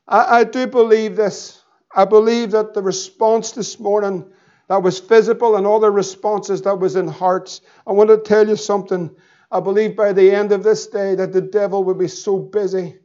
[0.07, 1.61] I, I do believe this.
[1.95, 4.25] I believe that the response this morning
[4.67, 8.47] that was physical and all the responses that was in hearts, I want to tell
[8.47, 9.15] you something.
[9.53, 12.97] I believe by the end of this day that the devil will be so busy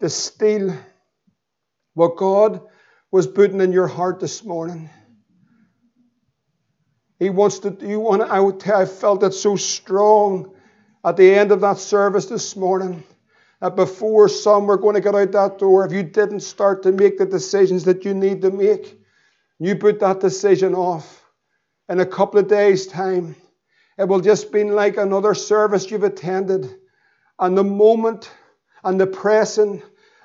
[0.00, 0.76] to steal
[1.94, 2.60] what God
[3.12, 4.90] was putting in your heart this morning.
[7.20, 10.56] He wants to, you want, I, I felt it so strong
[11.04, 13.04] at the end of that service this morning
[13.60, 16.90] that before some were going to get out that door, if you didn't start to
[16.90, 18.98] make the decisions that you need to make,
[19.60, 21.24] you put that decision off
[21.88, 23.36] in a couple of days' time,
[23.98, 26.74] it will just be like another service you've attended.
[27.38, 28.30] And the moment
[28.84, 29.82] and the pressing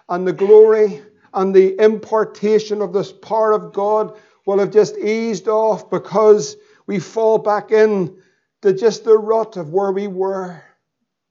[0.10, 1.02] and the glory
[1.34, 6.56] and the impartation of this power of God will have just eased off because
[6.86, 8.18] we fall back in
[8.62, 10.64] to just the rut of where we were.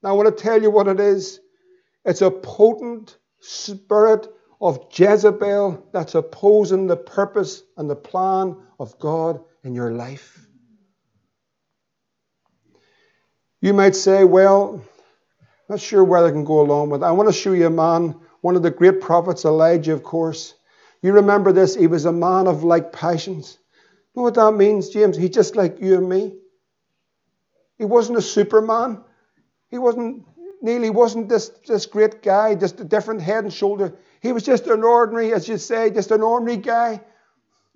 [0.02, 1.40] Now, I want to tell you what it is.
[2.04, 4.28] It's a potent spirit
[4.60, 10.45] of Jezebel that's opposing the purpose and the plan of God in your life.
[13.60, 14.82] You might say, well,
[15.40, 17.02] I'm Not sure whether I can go along with.
[17.02, 17.06] It.
[17.06, 20.54] I want to show you a man, one of the great prophets, Elijah, of course.
[21.02, 21.74] You remember this?
[21.74, 23.58] He was a man of like passions.
[24.14, 25.16] You know what that means, James?
[25.16, 26.34] He's just like you and me.
[27.78, 29.02] He wasn't a superman.
[29.68, 30.24] He wasn't
[30.62, 33.94] Neil, he wasn't this, this great guy, just a different head and shoulder.
[34.20, 37.00] He was just an ordinary, as you say, just an ordinary guy.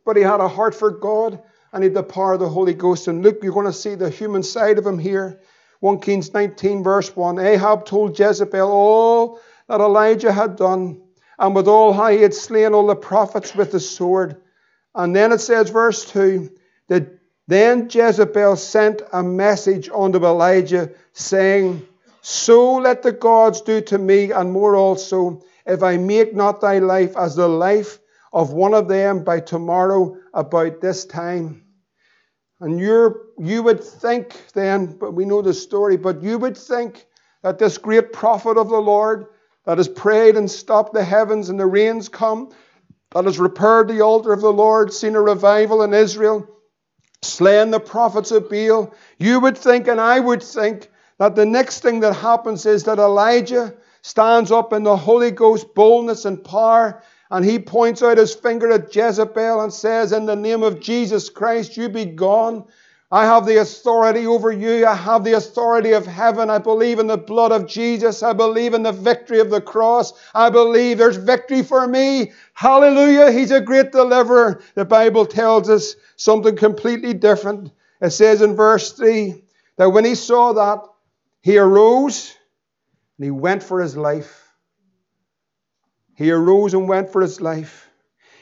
[0.04, 2.74] But he had a heart for God and he had the power of the Holy
[2.74, 3.06] Ghost.
[3.06, 5.40] And look, you're going to see the human side of him here.
[5.80, 7.38] 1 Kings 19, verse 1.
[7.38, 11.00] Ahab told Jezebel all that Elijah had done,
[11.38, 14.36] and with all how he had slain all the prophets with the sword.
[14.94, 16.50] And then it says, verse 2,
[16.88, 21.86] that then Jezebel sent a message unto Elijah, saying,
[22.20, 26.78] So let the gods do to me, and more also, if I make not thy
[26.78, 27.98] life as the life
[28.32, 31.64] of one of them by tomorrow about this time.
[32.60, 37.06] And you're, you would think then, but we know the story, but you would think
[37.42, 39.26] that this great prophet of the Lord
[39.64, 42.50] that has prayed and stopped the heavens and the rains come,
[43.12, 46.46] that has repaired the altar of the Lord, seen a revival in Israel,
[47.22, 51.80] slain the prophets of Baal, you would think, and I would think, that the next
[51.80, 57.02] thing that happens is that Elijah stands up in the Holy Ghost boldness and power
[57.30, 61.30] and he points out his finger at Jezebel and says, In the name of Jesus
[61.30, 62.64] Christ, you be gone.
[63.12, 64.86] I have the authority over you.
[64.86, 66.48] I have the authority of heaven.
[66.48, 68.22] I believe in the blood of Jesus.
[68.22, 70.12] I believe in the victory of the cross.
[70.32, 72.32] I believe there's victory for me.
[72.54, 73.32] Hallelujah.
[73.32, 74.62] He's a great deliverer.
[74.74, 77.72] The Bible tells us something completely different.
[78.00, 79.42] It says in verse 3
[79.76, 80.80] that when he saw that,
[81.42, 82.32] he arose
[83.18, 84.39] and he went for his life.
[86.20, 87.88] He arose and went for his life.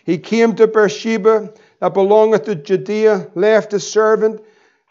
[0.05, 4.43] He came to Beersheba that belongeth to Judea, left his servant.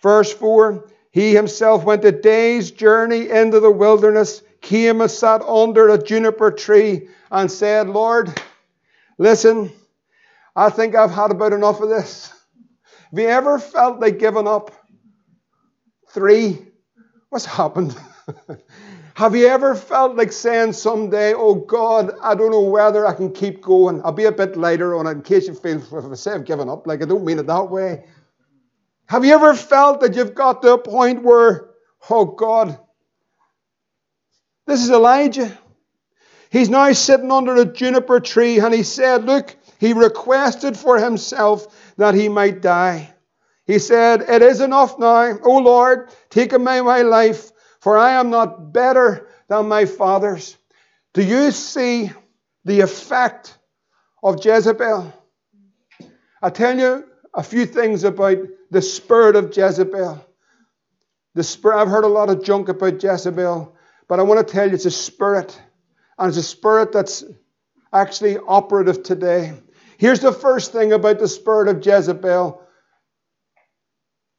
[0.01, 5.89] Verse 4 He himself went a day's journey into the wilderness, came and sat under
[5.89, 8.41] a juniper tree, and said, Lord,
[9.17, 9.69] listen,
[10.55, 12.31] I think I've had about enough of this.
[13.11, 14.71] Have you ever felt like giving up?
[16.11, 16.65] Three.
[17.27, 17.97] What's happened?
[19.18, 23.32] Have you ever felt like saying someday, Oh God, I don't know whether I can
[23.32, 23.99] keep going?
[24.05, 26.45] I'll be a bit lighter on it in case you feel, if I say I've
[26.45, 28.05] given up, like I don't mean it that way.
[29.07, 31.72] Have you ever felt that you've got to a point where,
[32.11, 32.78] oh God,
[34.68, 35.57] this is Elijah.
[36.51, 41.95] He's now sitting under a juniper tree and he said, Look, he requested for himself
[41.97, 43.15] that he might die.
[43.65, 45.39] He said, It is enough now.
[45.41, 47.51] O Lord, take away my life,
[47.88, 50.57] for I am not better than my fathers.
[51.13, 52.11] Do you see
[52.65, 53.57] the effect
[54.21, 55.13] of Jezebel?
[56.41, 58.39] I tell you a few things about
[58.71, 60.21] the spirit of Jezebel.
[61.33, 63.73] The spirit, I've heard a lot of junk about Jezebel,
[64.09, 65.57] but I want to tell you it's a spirit,
[66.19, 67.23] and it's a spirit that's
[67.93, 69.53] actually operative today.
[69.97, 72.61] Here's the first thing about the spirit of Jezebel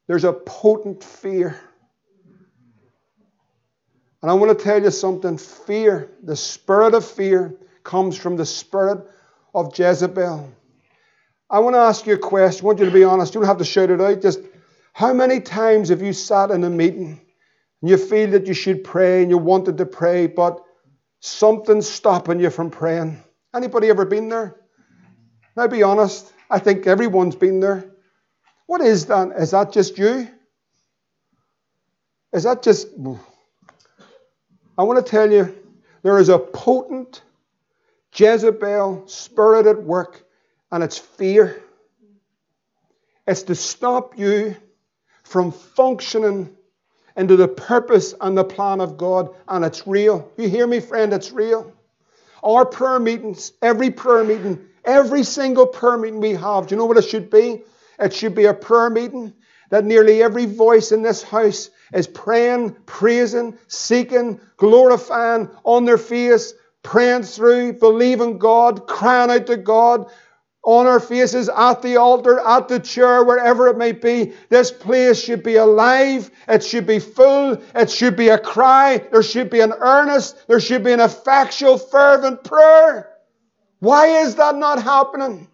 [0.07, 1.59] there's a potent fear.
[4.23, 7.55] And I want to tell you something fear, the spirit of fear,
[7.85, 9.07] comes from the spirit
[9.55, 10.53] of Jezebel.
[11.51, 12.64] I want to ask you a question.
[12.64, 13.35] I want you to be honest.
[13.35, 14.21] You don't have to shout it out.
[14.21, 14.41] Just
[14.93, 17.21] how many times have you sat in a meeting
[17.81, 20.61] and you feel that you should pray and you wanted to pray, but
[21.21, 23.23] something's stopping you from praying?
[23.55, 24.57] Anybody ever been there?
[25.57, 26.33] Now be honest.
[26.51, 27.91] I think everyone's been there.
[28.66, 29.29] What is that?
[29.39, 30.29] Is that just you?
[32.33, 32.89] Is that just
[34.79, 35.55] I want to tell you
[36.03, 37.22] there is a potent
[38.14, 40.24] Jezebel spirit at work,
[40.70, 41.61] and it's fear.
[43.26, 44.57] It's to stop you
[45.24, 46.57] from functioning
[47.16, 50.31] into the purpose and the plan of God, and it's real.
[50.39, 51.12] You hear me, friend?
[51.12, 51.72] It's real.
[52.45, 56.87] Our prayer meetings, every prayer meeting, every single prayer meeting we have, do you know
[56.87, 57.64] what it should be?
[57.99, 59.35] It should be a prayer meeting
[59.71, 66.55] that nearly every voice in this house is praying, praising, seeking, glorifying on their face,
[66.83, 70.11] praying through, believing God, crying out to God,
[70.64, 74.33] on our faces, at the altar, at the chair, wherever it may be.
[74.51, 76.31] This place should be alive.
[76.47, 77.62] It should be full.
[77.75, 78.99] It should be a cry.
[79.11, 80.47] There should be an earnest.
[80.47, 83.09] There should be an effectual, fervent prayer.
[83.79, 85.49] Why is that not happening?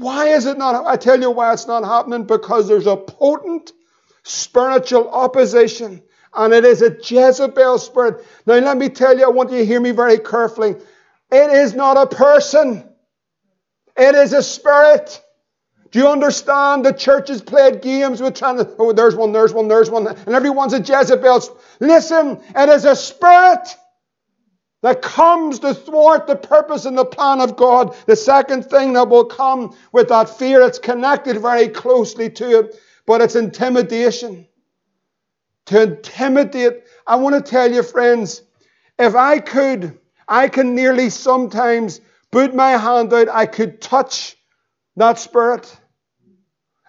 [0.00, 0.86] Why is it not?
[0.86, 3.72] I tell you why it's not happening because there's a potent
[4.22, 8.24] spiritual opposition and it is a Jezebel spirit.
[8.46, 10.70] Now, let me tell you, I want you to hear me very carefully.
[11.30, 12.88] It is not a person,
[13.94, 15.22] it is a spirit.
[15.90, 16.86] Do you understand?
[16.86, 20.06] The church has played games with trying to, oh, there's one, there's one, there's one,
[20.06, 21.58] and everyone's a Jezebel.
[21.78, 23.76] Listen, it is a spirit
[24.82, 27.94] that comes to thwart the purpose and the plan of God.
[28.06, 32.80] The second thing that will come with that fear, it's connected very closely to it,
[33.06, 34.46] but it's intimidation.
[35.66, 36.84] To intimidate.
[37.06, 38.42] I want to tell you, friends,
[38.98, 42.00] if I could, I can nearly sometimes
[42.30, 44.36] put my hand out, I could touch
[44.96, 45.76] that spirit.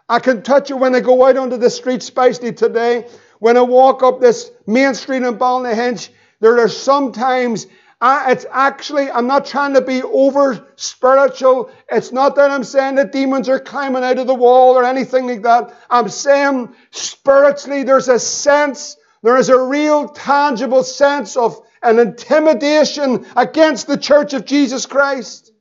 [0.08, 3.08] I can touch it when I go out onto the street, especially today.
[3.40, 6.10] When I walk up this main street in Ballynahinch,
[6.42, 7.68] there are sometimes
[8.02, 11.72] I, it's actually, I'm not trying to be over spiritual.
[11.92, 15.28] It's not that I'm saying that demons are climbing out of the wall or anything
[15.28, 15.76] like that.
[15.88, 23.28] I'm saying spiritually, there's a sense, there is a real tangible sense of an intimidation
[23.38, 25.52] against the church of Jesus Christ.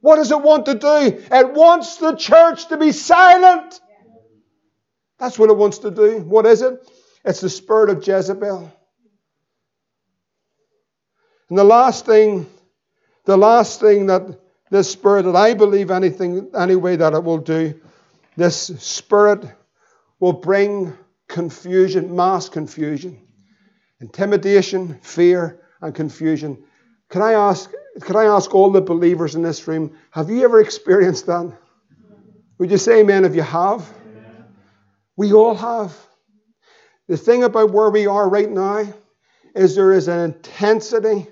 [0.00, 1.22] What does it want to do?
[1.30, 3.78] It wants the church to be silent.
[5.18, 6.20] That's what it wants to do.
[6.20, 6.78] What is it?
[7.26, 8.72] It's the spirit of Jezebel.
[11.48, 12.46] And the last thing,
[13.24, 14.40] the last thing that
[14.70, 17.80] this spirit, that I believe anything, anyway, that it will do,
[18.36, 19.44] this spirit
[20.20, 20.92] will bring
[21.28, 23.20] confusion, mass confusion,
[24.00, 26.64] intimidation, fear, and confusion.
[27.08, 27.70] Can I ask,
[28.00, 31.52] can I ask all the believers in this room, have you ever experienced that?
[32.58, 33.88] Would you say amen if you have?
[35.16, 35.94] We all have.
[37.06, 38.92] The thing about where we are right now
[39.54, 41.26] is there is an intensity,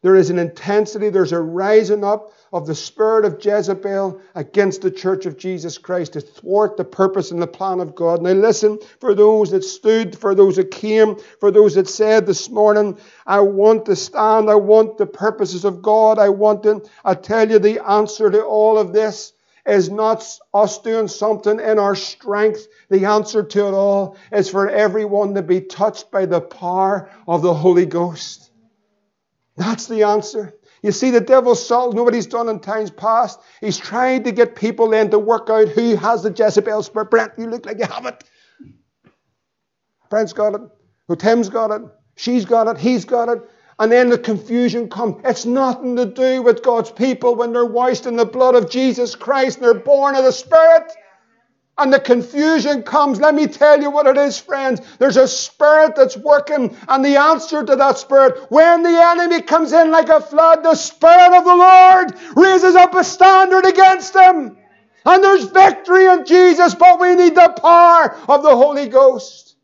[0.00, 4.92] there is an intensity, there's a rising up of the spirit of Jezebel against the
[4.92, 8.22] church of Jesus Christ to thwart the purpose and the plan of God.
[8.22, 12.48] Now, listen, for those that stood, for those that came, for those that said this
[12.48, 12.96] morning,
[13.26, 17.50] I want to stand, I want the purposes of God, I want to, I tell
[17.50, 19.32] you the answer to all of this
[19.66, 20.24] is not
[20.54, 22.68] us doing something in our strength.
[22.88, 27.42] The answer to it all is for everyone to be touched by the power of
[27.42, 28.47] the Holy Ghost.
[29.58, 30.54] That's the answer.
[30.82, 33.40] You see, the devil's soul, nobody's done in times past.
[33.60, 37.10] He's trying to get people then to work out who has the Jezebel spirit.
[37.10, 38.22] Brent, you look like you have it.
[40.08, 40.60] Brent's got it.
[41.08, 41.82] Well, Tim's got it.
[42.16, 42.78] She's got it.
[42.78, 43.42] He's got it.
[43.80, 45.20] And then the confusion comes.
[45.24, 49.16] It's nothing to do with God's people when they're washed in the blood of Jesus
[49.16, 50.92] Christ and they're born of the Spirit.
[51.78, 53.20] And the confusion comes.
[53.20, 54.80] Let me tell you what it is, friends.
[54.98, 59.72] There's a spirit that's working, and the answer to that spirit, when the enemy comes
[59.72, 64.58] in like a flood, the Spirit of the Lord raises up a standard against him.
[65.06, 69.56] And there's victory in Jesus, but we need the power of the Holy Ghost.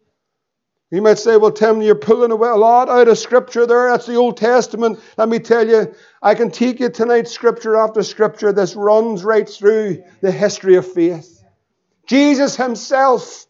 [0.91, 3.91] You might say, well, Tim, you're pulling a lot out of Scripture there.
[3.91, 5.01] That's the Old Testament.
[5.19, 5.93] Let me tell you,
[6.23, 8.53] I can take you tonight, Scripture after Scripture.
[8.53, 11.44] This runs right through the history of faith.
[12.07, 13.47] Jesus himself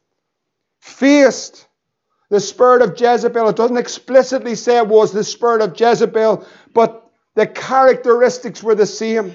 [0.80, 1.66] faced
[2.30, 3.48] the spirit of Jezebel.
[3.48, 8.86] It doesn't explicitly say it was the spirit of Jezebel, but the characteristics were the
[8.86, 9.34] same.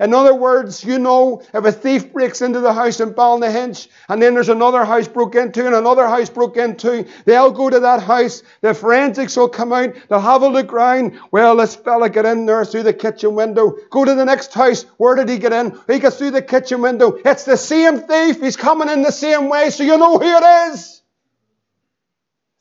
[0.00, 4.22] In other words, you know, if a thief breaks into the house in Ballynahinch and
[4.22, 8.02] then there's another house broke into and another house broke into, they'll go to that
[8.02, 11.18] house, the forensics will come out, they'll have a look round.
[11.32, 13.76] Well, this fella got in there through the kitchen window.
[13.90, 14.84] Go to the next house.
[14.98, 15.76] Where did he get in?
[15.88, 17.18] He gets through the kitchen window.
[17.24, 18.40] It's the same thief.
[18.40, 21.02] He's coming in the same way, so you know who it is.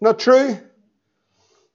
[0.01, 0.57] Not true?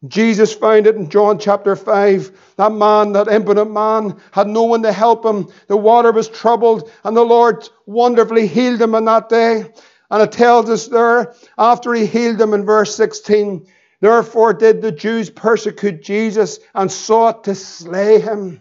[0.08, 2.54] Jesus found it in John chapter 5.
[2.56, 5.48] That man, that impotent man, had no one to help him.
[5.68, 9.72] The water was troubled, and the Lord wonderfully healed him on that day.
[10.10, 13.66] And it tells us there, after he healed him in verse 16,
[14.00, 18.60] therefore did the Jews persecute Jesus and sought to slay him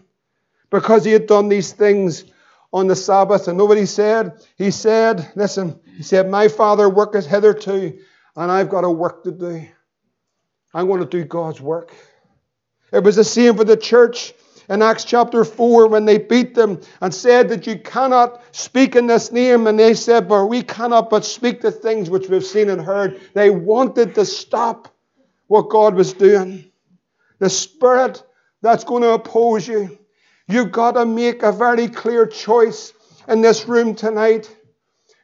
[0.70, 2.24] because he had done these things
[2.72, 3.48] on the Sabbath.
[3.48, 7.98] And nobody said, he said, listen, he said, My Father worketh hitherto,
[8.36, 9.66] and I've got a work to do.
[10.74, 11.92] I'm going to do God's work.
[12.92, 14.34] It was the same for the church
[14.68, 19.06] in Acts chapter 4 when they beat them and said that you cannot speak in
[19.06, 19.66] this name.
[19.66, 23.20] And they said, But we cannot but speak the things which we've seen and heard.
[23.34, 24.88] They wanted to stop
[25.46, 26.70] what God was doing.
[27.38, 28.22] The spirit
[28.62, 29.98] that's going to oppose you.
[30.48, 32.92] You've got to make a very clear choice
[33.28, 34.54] in this room tonight.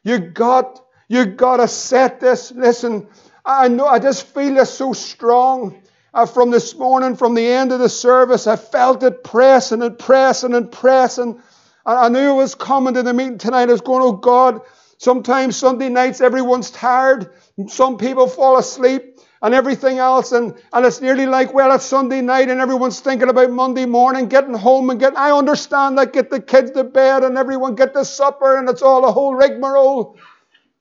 [0.03, 2.51] You got, you got to set this.
[2.51, 3.07] Listen,
[3.49, 5.81] I know, I just feel it so strong.
[6.13, 9.97] Uh, from this morning, from the end of the service, I felt it pressing and
[9.97, 11.41] pressing and pressing.
[11.85, 13.69] I, I knew it was coming to the meeting tonight.
[13.69, 14.61] I was going, oh God,
[14.97, 17.31] sometimes Sunday nights everyone's tired.
[17.67, 19.19] Some people fall asleep.
[19.41, 20.31] and everything else.
[20.31, 24.27] And, and it's nearly like, well, it's Sunday night and everyone's thinking about Monday morning,
[24.27, 27.93] getting home and getting, I understand that, get the kids to bed and everyone get
[27.93, 30.17] the supper and it's all a whole rigmarole.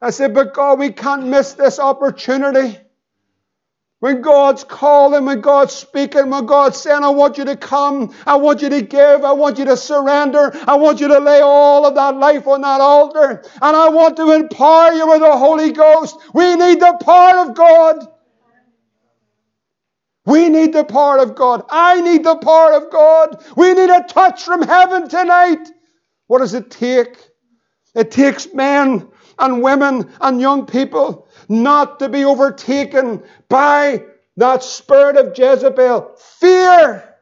[0.00, 2.78] I said, but God, we can't miss this opportunity.
[4.00, 8.36] When God's calling, when God's speaking, when God's saying, I want you to come, I
[8.36, 11.84] want you to give, I want you to surrender, I want you to lay all
[11.84, 15.72] of that life on that altar, and I want to empower you with the Holy
[15.72, 16.16] Ghost.
[16.32, 18.06] We need the power of God.
[20.24, 21.64] We need the power of God.
[21.68, 23.42] I need the power of God.
[23.56, 25.66] We need a touch from heaven tonight.
[26.28, 27.16] What does it take?
[27.96, 29.08] It takes men
[29.38, 34.04] and women and young people not to be overtaken by
[34.36, 36.14] that spirit of Jezebel.
[36.16, 37.14] Fear,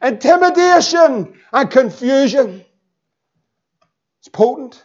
[0.00, 2.64] intimidation, and confusion.
[4.20, 4.82] It's potent.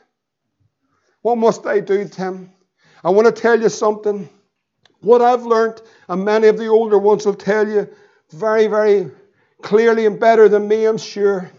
[1.22, 2.52] What must I do, Tim?
[3.04, 4.30] I want to tell you something.
[5.02, 7.88] What I've learned, and many of the older ones will tell you
[8.32, 9.12] very, very
[9.62, 11.52] clearly and better than me, I'm sure.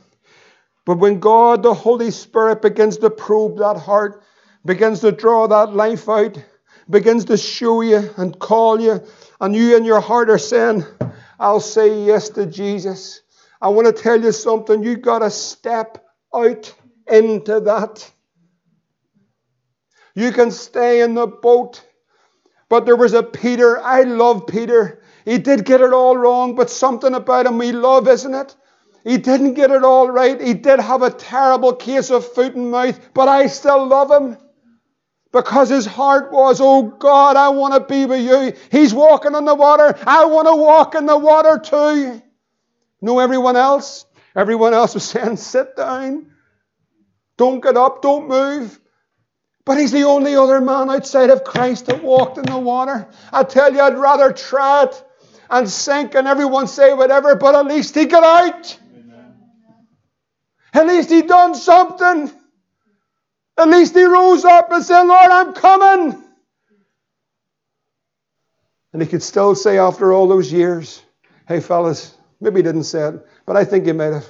[0.85, 4.23] But when God, the Holy Spirit, begins to probe that heart,
[4.65, 6.43] begins to draw that life out,
[6.89, 9.03] begins to show you and call you,
[9.41, 10.85] and you in your heart are saying,
[11.39, 13.23] I'll say yes to Jesus.
[13.61, 14.83] I want to tell you something.
[14.83, 16.05] You've got to step
[16.35, 16.75] out
[17.07, 18.11] into that.
[20.15, 21.85] You can stay in the boat
[22.69, 23.81] but there was a Peter.
[23.83, 25.03] I love Peter.
[25.25, 28.55] He did get it all wrong, but something about him we love, isn't it?
[29.05, 30.41] He didn't get it all right.
[30.41, 34.37] He did have a terrible case of foot and mouth, but I still love him.
[35.31, 38.53] Because his heart was, oh God, I want to be with you.
[38.71, 39.97] He's walking on the water.
[40.07, 42.23] I want to walk in the water too.
[43.03, 44.07] No, everyone else.
[44.35, 46.33] Everyone else was saying, sit down.
[47.37, 48.03] Don't get up.
[48.03, 48.79] Don't move.
[49.65, 53.07] But he's the only other man outside of Christ that walked in the water.
[53.31, 55.05] I tell you, I'd rather try it
[55.51, 58.79] and sink and everyone say whatever, but at least he got out.
[58.95, 59.37] Amen.
[60.73, 62.33] At least he done something.
[63.59, 66.23] At least he rose up and said, Lord, I'm coming.
[68.93, 71.03] And he could still say after all those years,
[71.49, 74.27] hey, fellas, maybe he didn't say it, but I think he might have.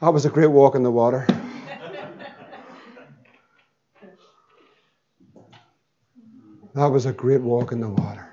[0.00, 1.26] That was a great walk in the water.
[6.74, 8.32] That was a great walk in the water.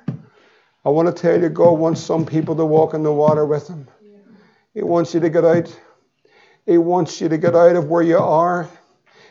[0.85, 3.67] I want to tell you, God wants some people to walk in the water with
[3.67, 3.87] Him.
[4.75, 5.79] He wants you to get out.
[6.67, 8.69] He wants you to get out of where you are.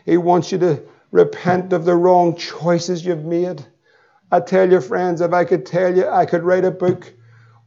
[0.05, 0.83] He wants you to
[1.15, 3.65] repent of the wrong choices you've made.
[4.33, 7.15] I tell you, friends, if I could tell you, I could write a book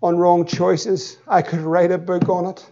[0.03, 1.17] on wrong choices.
[1.25, 2.69] I could write a book on it.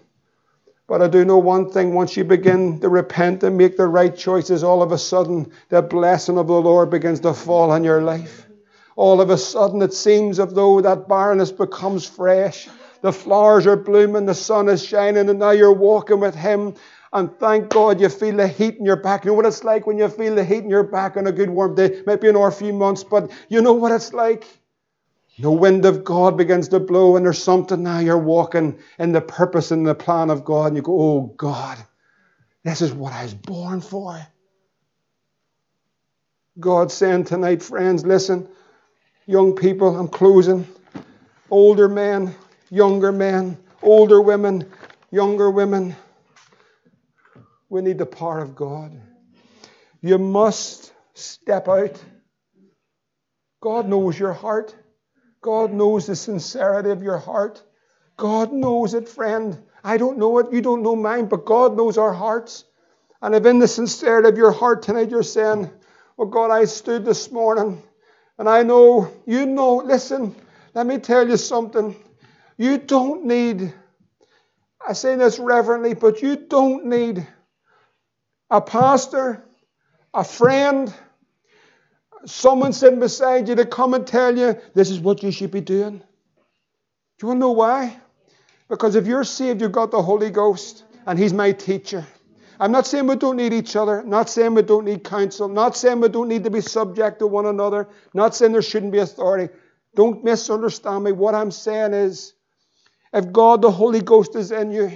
[0.85, 4.15] But I do know one thing once you begin to repent and make the right
[4.15, 8.01] choices, all of a sudden the blessing of the Lord begins to fall on your
[8.01, 8.45] life
[8.95, 12.67] all of a sudden it seems as though that barrenness becomes fresh.
[13.01, 16.75] The flowers are blooming, the sun is shining, and now you're walking with Him.
[17.15, 19.23] And thank God you feel the heat in your back.
[19.23, 21.31] You know what it's like when you feel the heat in your back on a
[21.31, 24.45] good warm day, maybe in a few months, but you know what it's like?
[25.39, 29.21] The wind of God begins to blow, and there's something now you're walking in the
[29.21, 31.77] purpose and the plan of God, and you go, Oh God,
[32.65, 34.19] this is what I was born for.
[36.59, 38.45] God saying tonight, friends, listen,
[39.25, 40.67] young people, I'm closing.
[41.49, 42.35] Older men,
[42.71, 44.69] younger men, older women,
[45.11, 45.95] younger women.
[47.75, 49.01] We need the power of God.
[49.99, 52.01] You must step out.
[53.59, 54.73] God knows your heart.
[55.41, 57.61] God knows the sincerity of your heart.
[58.15, 59.61] God knows it, friend.
[59.83, 60.53] I don't know it.
[60.53, 62.63] You don't know mine, but God knows our hearts.
[63.21, 65.69] And if in the sincerity of your heart tonight you're saying,
[66.17, 67.83] Oh God, I stood this morning
[68.37, 70.33] and I know, you know, listen,
[70.73, 71.93] let me tell you something.
[72.55, 73.73] You don't need,
[74.87, 77.27] I say this reverently, but you don't need
[78.49, 79.43] a pastor,
[80.13, 80.93] a friend,
[82.25, 85.61] someone sitting beside you to come and tell you this is what you should be
[85.61, 85.97] doing.
[85.97, 86.03] Do
[87.21, 87.97] you want to know why?
[88.67, 92.05] Because if you're saved, you've got the Holy Ghost, and He's my teacher.
[92.59, 95.75] I'm not saying we don't need each other, not saying we don't need counsel, not
[95.75, 98.99] saying we don't need to be subject to one another, not saying there shouldn't be
[98.99, 99.53] authority.
[99.95, 101.11] Don't misunderstand me.
[101.11, 102.33] What I'm saying is,
[103.13, 104.91] if God the Holy Ghost is in you,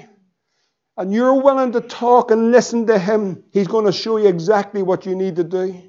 [1.00, 4.84] and you're willing to talk and listen to Him, He's going to show you exactly
[4.84, 5.82] what you need to do.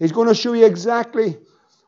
[0.00, 1.38] He's going to show you exactly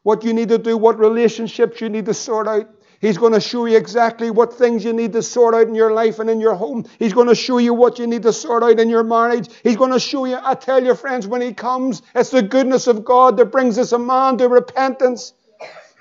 [0.04, 2.70] what you need to do, what relationships you need to sort out.
[3.00, 5.92] He's going to show you exactly what things you need to sort out in your
[5.92, 6.86] life and in your home.
[7.00, 9.48] He's going to show you what you need to sort out in your marriage.
[9.64, 12.86] He's going to show you, I tell you, friends, when He comes, it's the goodness
[12.86, 15.34] of God that brings us a man to repentance.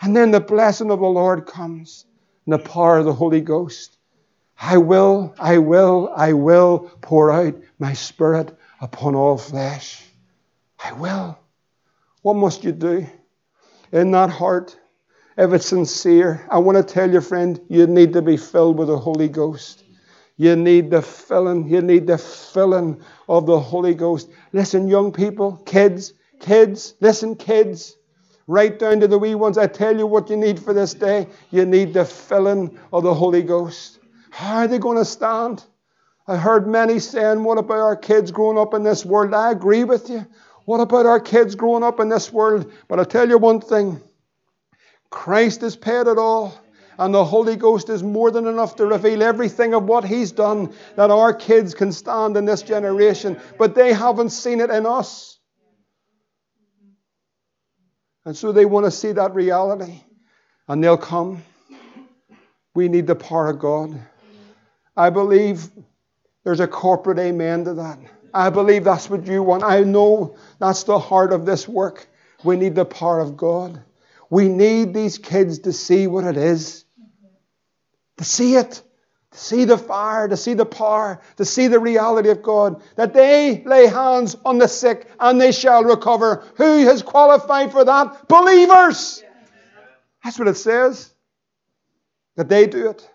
[0.04, 2.06] And then the blessing of the Lord comes
[2.46, 3.93] and the power of the Holy Ghost.
[4.66, 10.02] I will, I will, I will pour out my spirit upon all flesh.
[10.82, 11.38] I will.
[12.22, 13.06] What must you do?
[13.92, 14.80] In that heart,
[15.38, 18.88] if it's sincere, I want to tell you, friend, you need to be filled with
[18.88, 19.84] the Holy Ghost.
[20.38, 24.30] You need the filling, you need the filling of the Holy Ghost.
[24.54, 27.98] Listen, young people, kids, kids, listen, kids,
[28.48, 29.58] right down to the wee ones.
[29.58, 31.28] I tell you what you need for this day.
[31.52, 34.00] You need the filling of the Holy Ghost.
[34.34, 35.64] How are they going to stand?
[36.28, 39.32] I heard many saying, What about our kids growing up in this world?
[39.32, 40.26] I agree with you.
[40.66, 42.72] What about our kids growing up in this world?
[42.88, 44.02] But I'll tell you one thing
[45.12, 46.60] Christ has paid it all.
[46.98, 50.74] And the Holy Ghost is more than enough to reveal everything of what He's done
[50.96, 53.40] that our kids can stand in this generation.
[53.60, 55.38] But they haven't seen it in us.
[58.26, 60.02] And so they want to see that reality.
[60.68, 61.44] And they'll come.
[62.74, 64.00] We need the power of God.
[64.96, 65.70] I believe
[66.44, 68.00] there's a corporate amen to that.
[68.34, 69.64] I believe that's what you want.
[69.64, 72.08] I know that's the heart of this work.
[72.44, 73.82] We need the power of God.
[74.30, 76.86] We need these kids to see what it is,
[78.18, 78.82] to see it,
[79.32, 83.14] to see the fire, to see the power, to see the reality of God, that
[83.14, 86.44] they lay hands on the sick and they shall recover.
[86.56, 88.28] Who has qualified for that?
[88.28, 89.24] Believers.
[90.24, 91.14] That's what it says.
[92.36, 93.08] That they do it.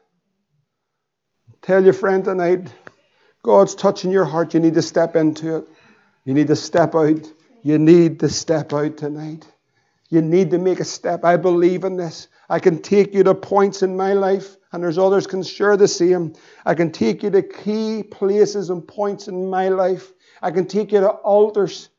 [1.68, 2.72] Tell your friend tonight,
[3.42, 4.54] God's touching your heart.
[4.54, 5.68] You need to step into it.
[6.24, 7.30] You need to step out.
[7.62, 9.46] You need to step out tonight.
[10.08, 11.26] You need to make a step.
[11.26, 12.28] I believe in this.
[12.48, 15.88] I can take you to points in my life, and there's others can share the
[15.88, 16.32] same.
[16.64, 20.14] I can take you to key places and points in my life.
[20.40, 21.90] I can take you to altars,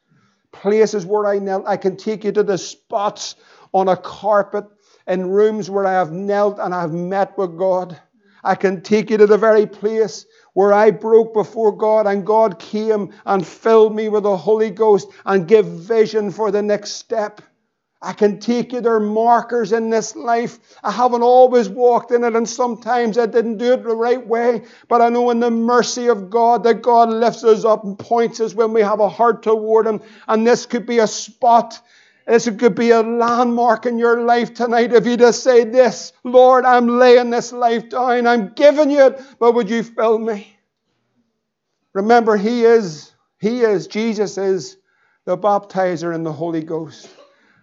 [0.51, 1.67] places where I knelt.
[1.67, 3.35] I can take you to the spots
[3.71, 4.65] on a carpet
[5.05, 8.01] in rooms where I have knelt and I've met with God.
[8.43, 12.59] I can take you to the very place where I broke before God and God
[12.59, 17.41] came and filled me with the Holy Ghost and gave vision for the next step.
[18.01, 20.59] I can take you there markers in this life.
[20.83, 24.63] I haven't always walked in it, and sometimes I didn't do it the right way.
[24.87, 28.39] But I know in the mercy of God that God lifts us up and points
[28.39, 30.01] us when we have a heart toward Him.
[30.29, 31.81] And this could be a spot
[32.29, 36.63] this could be a landmark in your life tonight if you just say this Lord,
[36.63, 38.27] I'm laying this life down.
[38.27, 40.55] I'm giving you it, but would you fill me?
[41.93, 44.77] Remember, He is, He is, Jesus is
[45.25, 47.09] the baptizer in the Holy Ghost.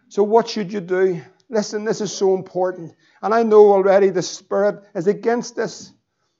[0.08, 1.22] So, what should you do?
[1.48, 2.92] Listen, this is so important.
[3.22, 5.92] And I know already the Spirit is against this.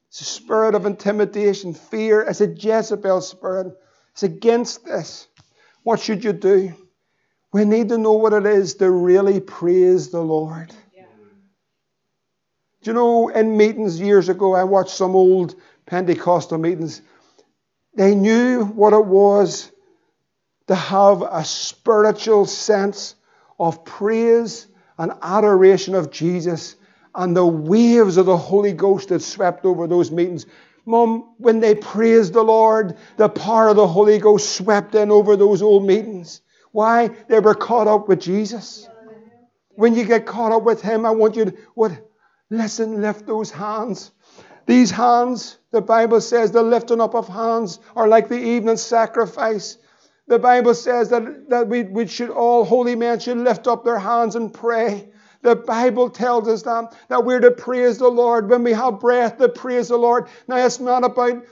[0.08, 2.22] It's a spirit of intimidation, fear.
[2.22, 3.76] It's a Jezebel spirit.
[4.12, 5.28] It's against this.
[5.84, 6.74] What should you do?
[7.56, 10.74] We need to know what it is to really praise the Lord.
[10.94, 11.04] Yeah.
[12.82, 15.54] Do you know, in meetings years ago, I watched some old
[15.86, 17.00] Pentecostal meetings.
[17.94, 19.72] They knew what it was
[20.66, 23.14] to have a spiritual sense
[23.58, 24.66] of praise
[24.98, 26.76] and adoration of Jesus
[27.14, 30.44] and the waves of the Holy Ghost that swept over those meetings.
[30.84, 35.36] Mom, when they praised the Lord, the power of the Holy Ghost swept in over
[35.36, 36.42] those old meetings.
[36.76, 37.08] Why?
[37.28, 38.86] They were caught up with Jesus.
[39.76, 41.92] When you get caught up with Him, I want you to what?
[42.50, 44.10] Listen, lift those hands.
[44.66, 49.78] These hands, the Bible says, the lifting up of hands are like the evening sacrifice.
[50.28, 53.98] The Bible says that, that we, we should all, holy men, should lift up their
[53.98, 55.08] hands and pray.
[55.40, 58.50] The Bible tells us that, that we're to praise the Lord.
[58.50, 60.28] When we have breath, to praise the Lord.
[60.46, 61.42] Now, it's not about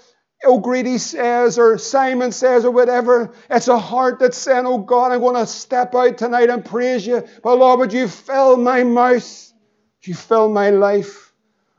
[0.44, 3.32] Oh, O'Grady says or Simon says or whatever.
[3.50, 7.06] It's a heart that's saying, Oh God, I'm going to step out tonight and praise
[7.06, 7.26] you.
[7.42, 9.52] But Lord, would you fill my mouth?
[10.02, 11.32] You fill my life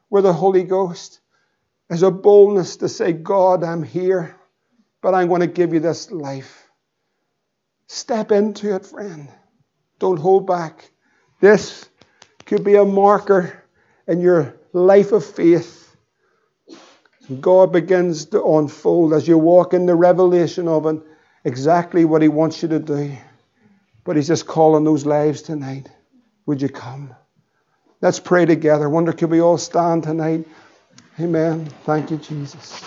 [0.09, 1.19] with the Holy Ghost?
[1.87, 4.35] There's a boldness to say, God, I'm here,
[5.01, 6.67] but I'm going to give you this life.
[7.87, 9.29] Step into it, friend.
[9.99, 10.89] Don't hold back.
[11.39, 11.87] This
[12.45, 13.63] could be a marker
[14.07, 15.84] in your life of faith
[17.41, 21.01] God begins to unfold as you walk in the revelation of it,
[21.43, 23.17] exactly what He wants you to do.
[24.03, 25.89] But He's just calling those lives tonight.
[26.45, 27.15] Would you come?
[28.01, 28.89] Let's pray together.
[28.89, 30.47] Wonder could we all stand tonight?
[31.19, 31.65] Amen.
[31.85, 32.83] Thank you, Jesus.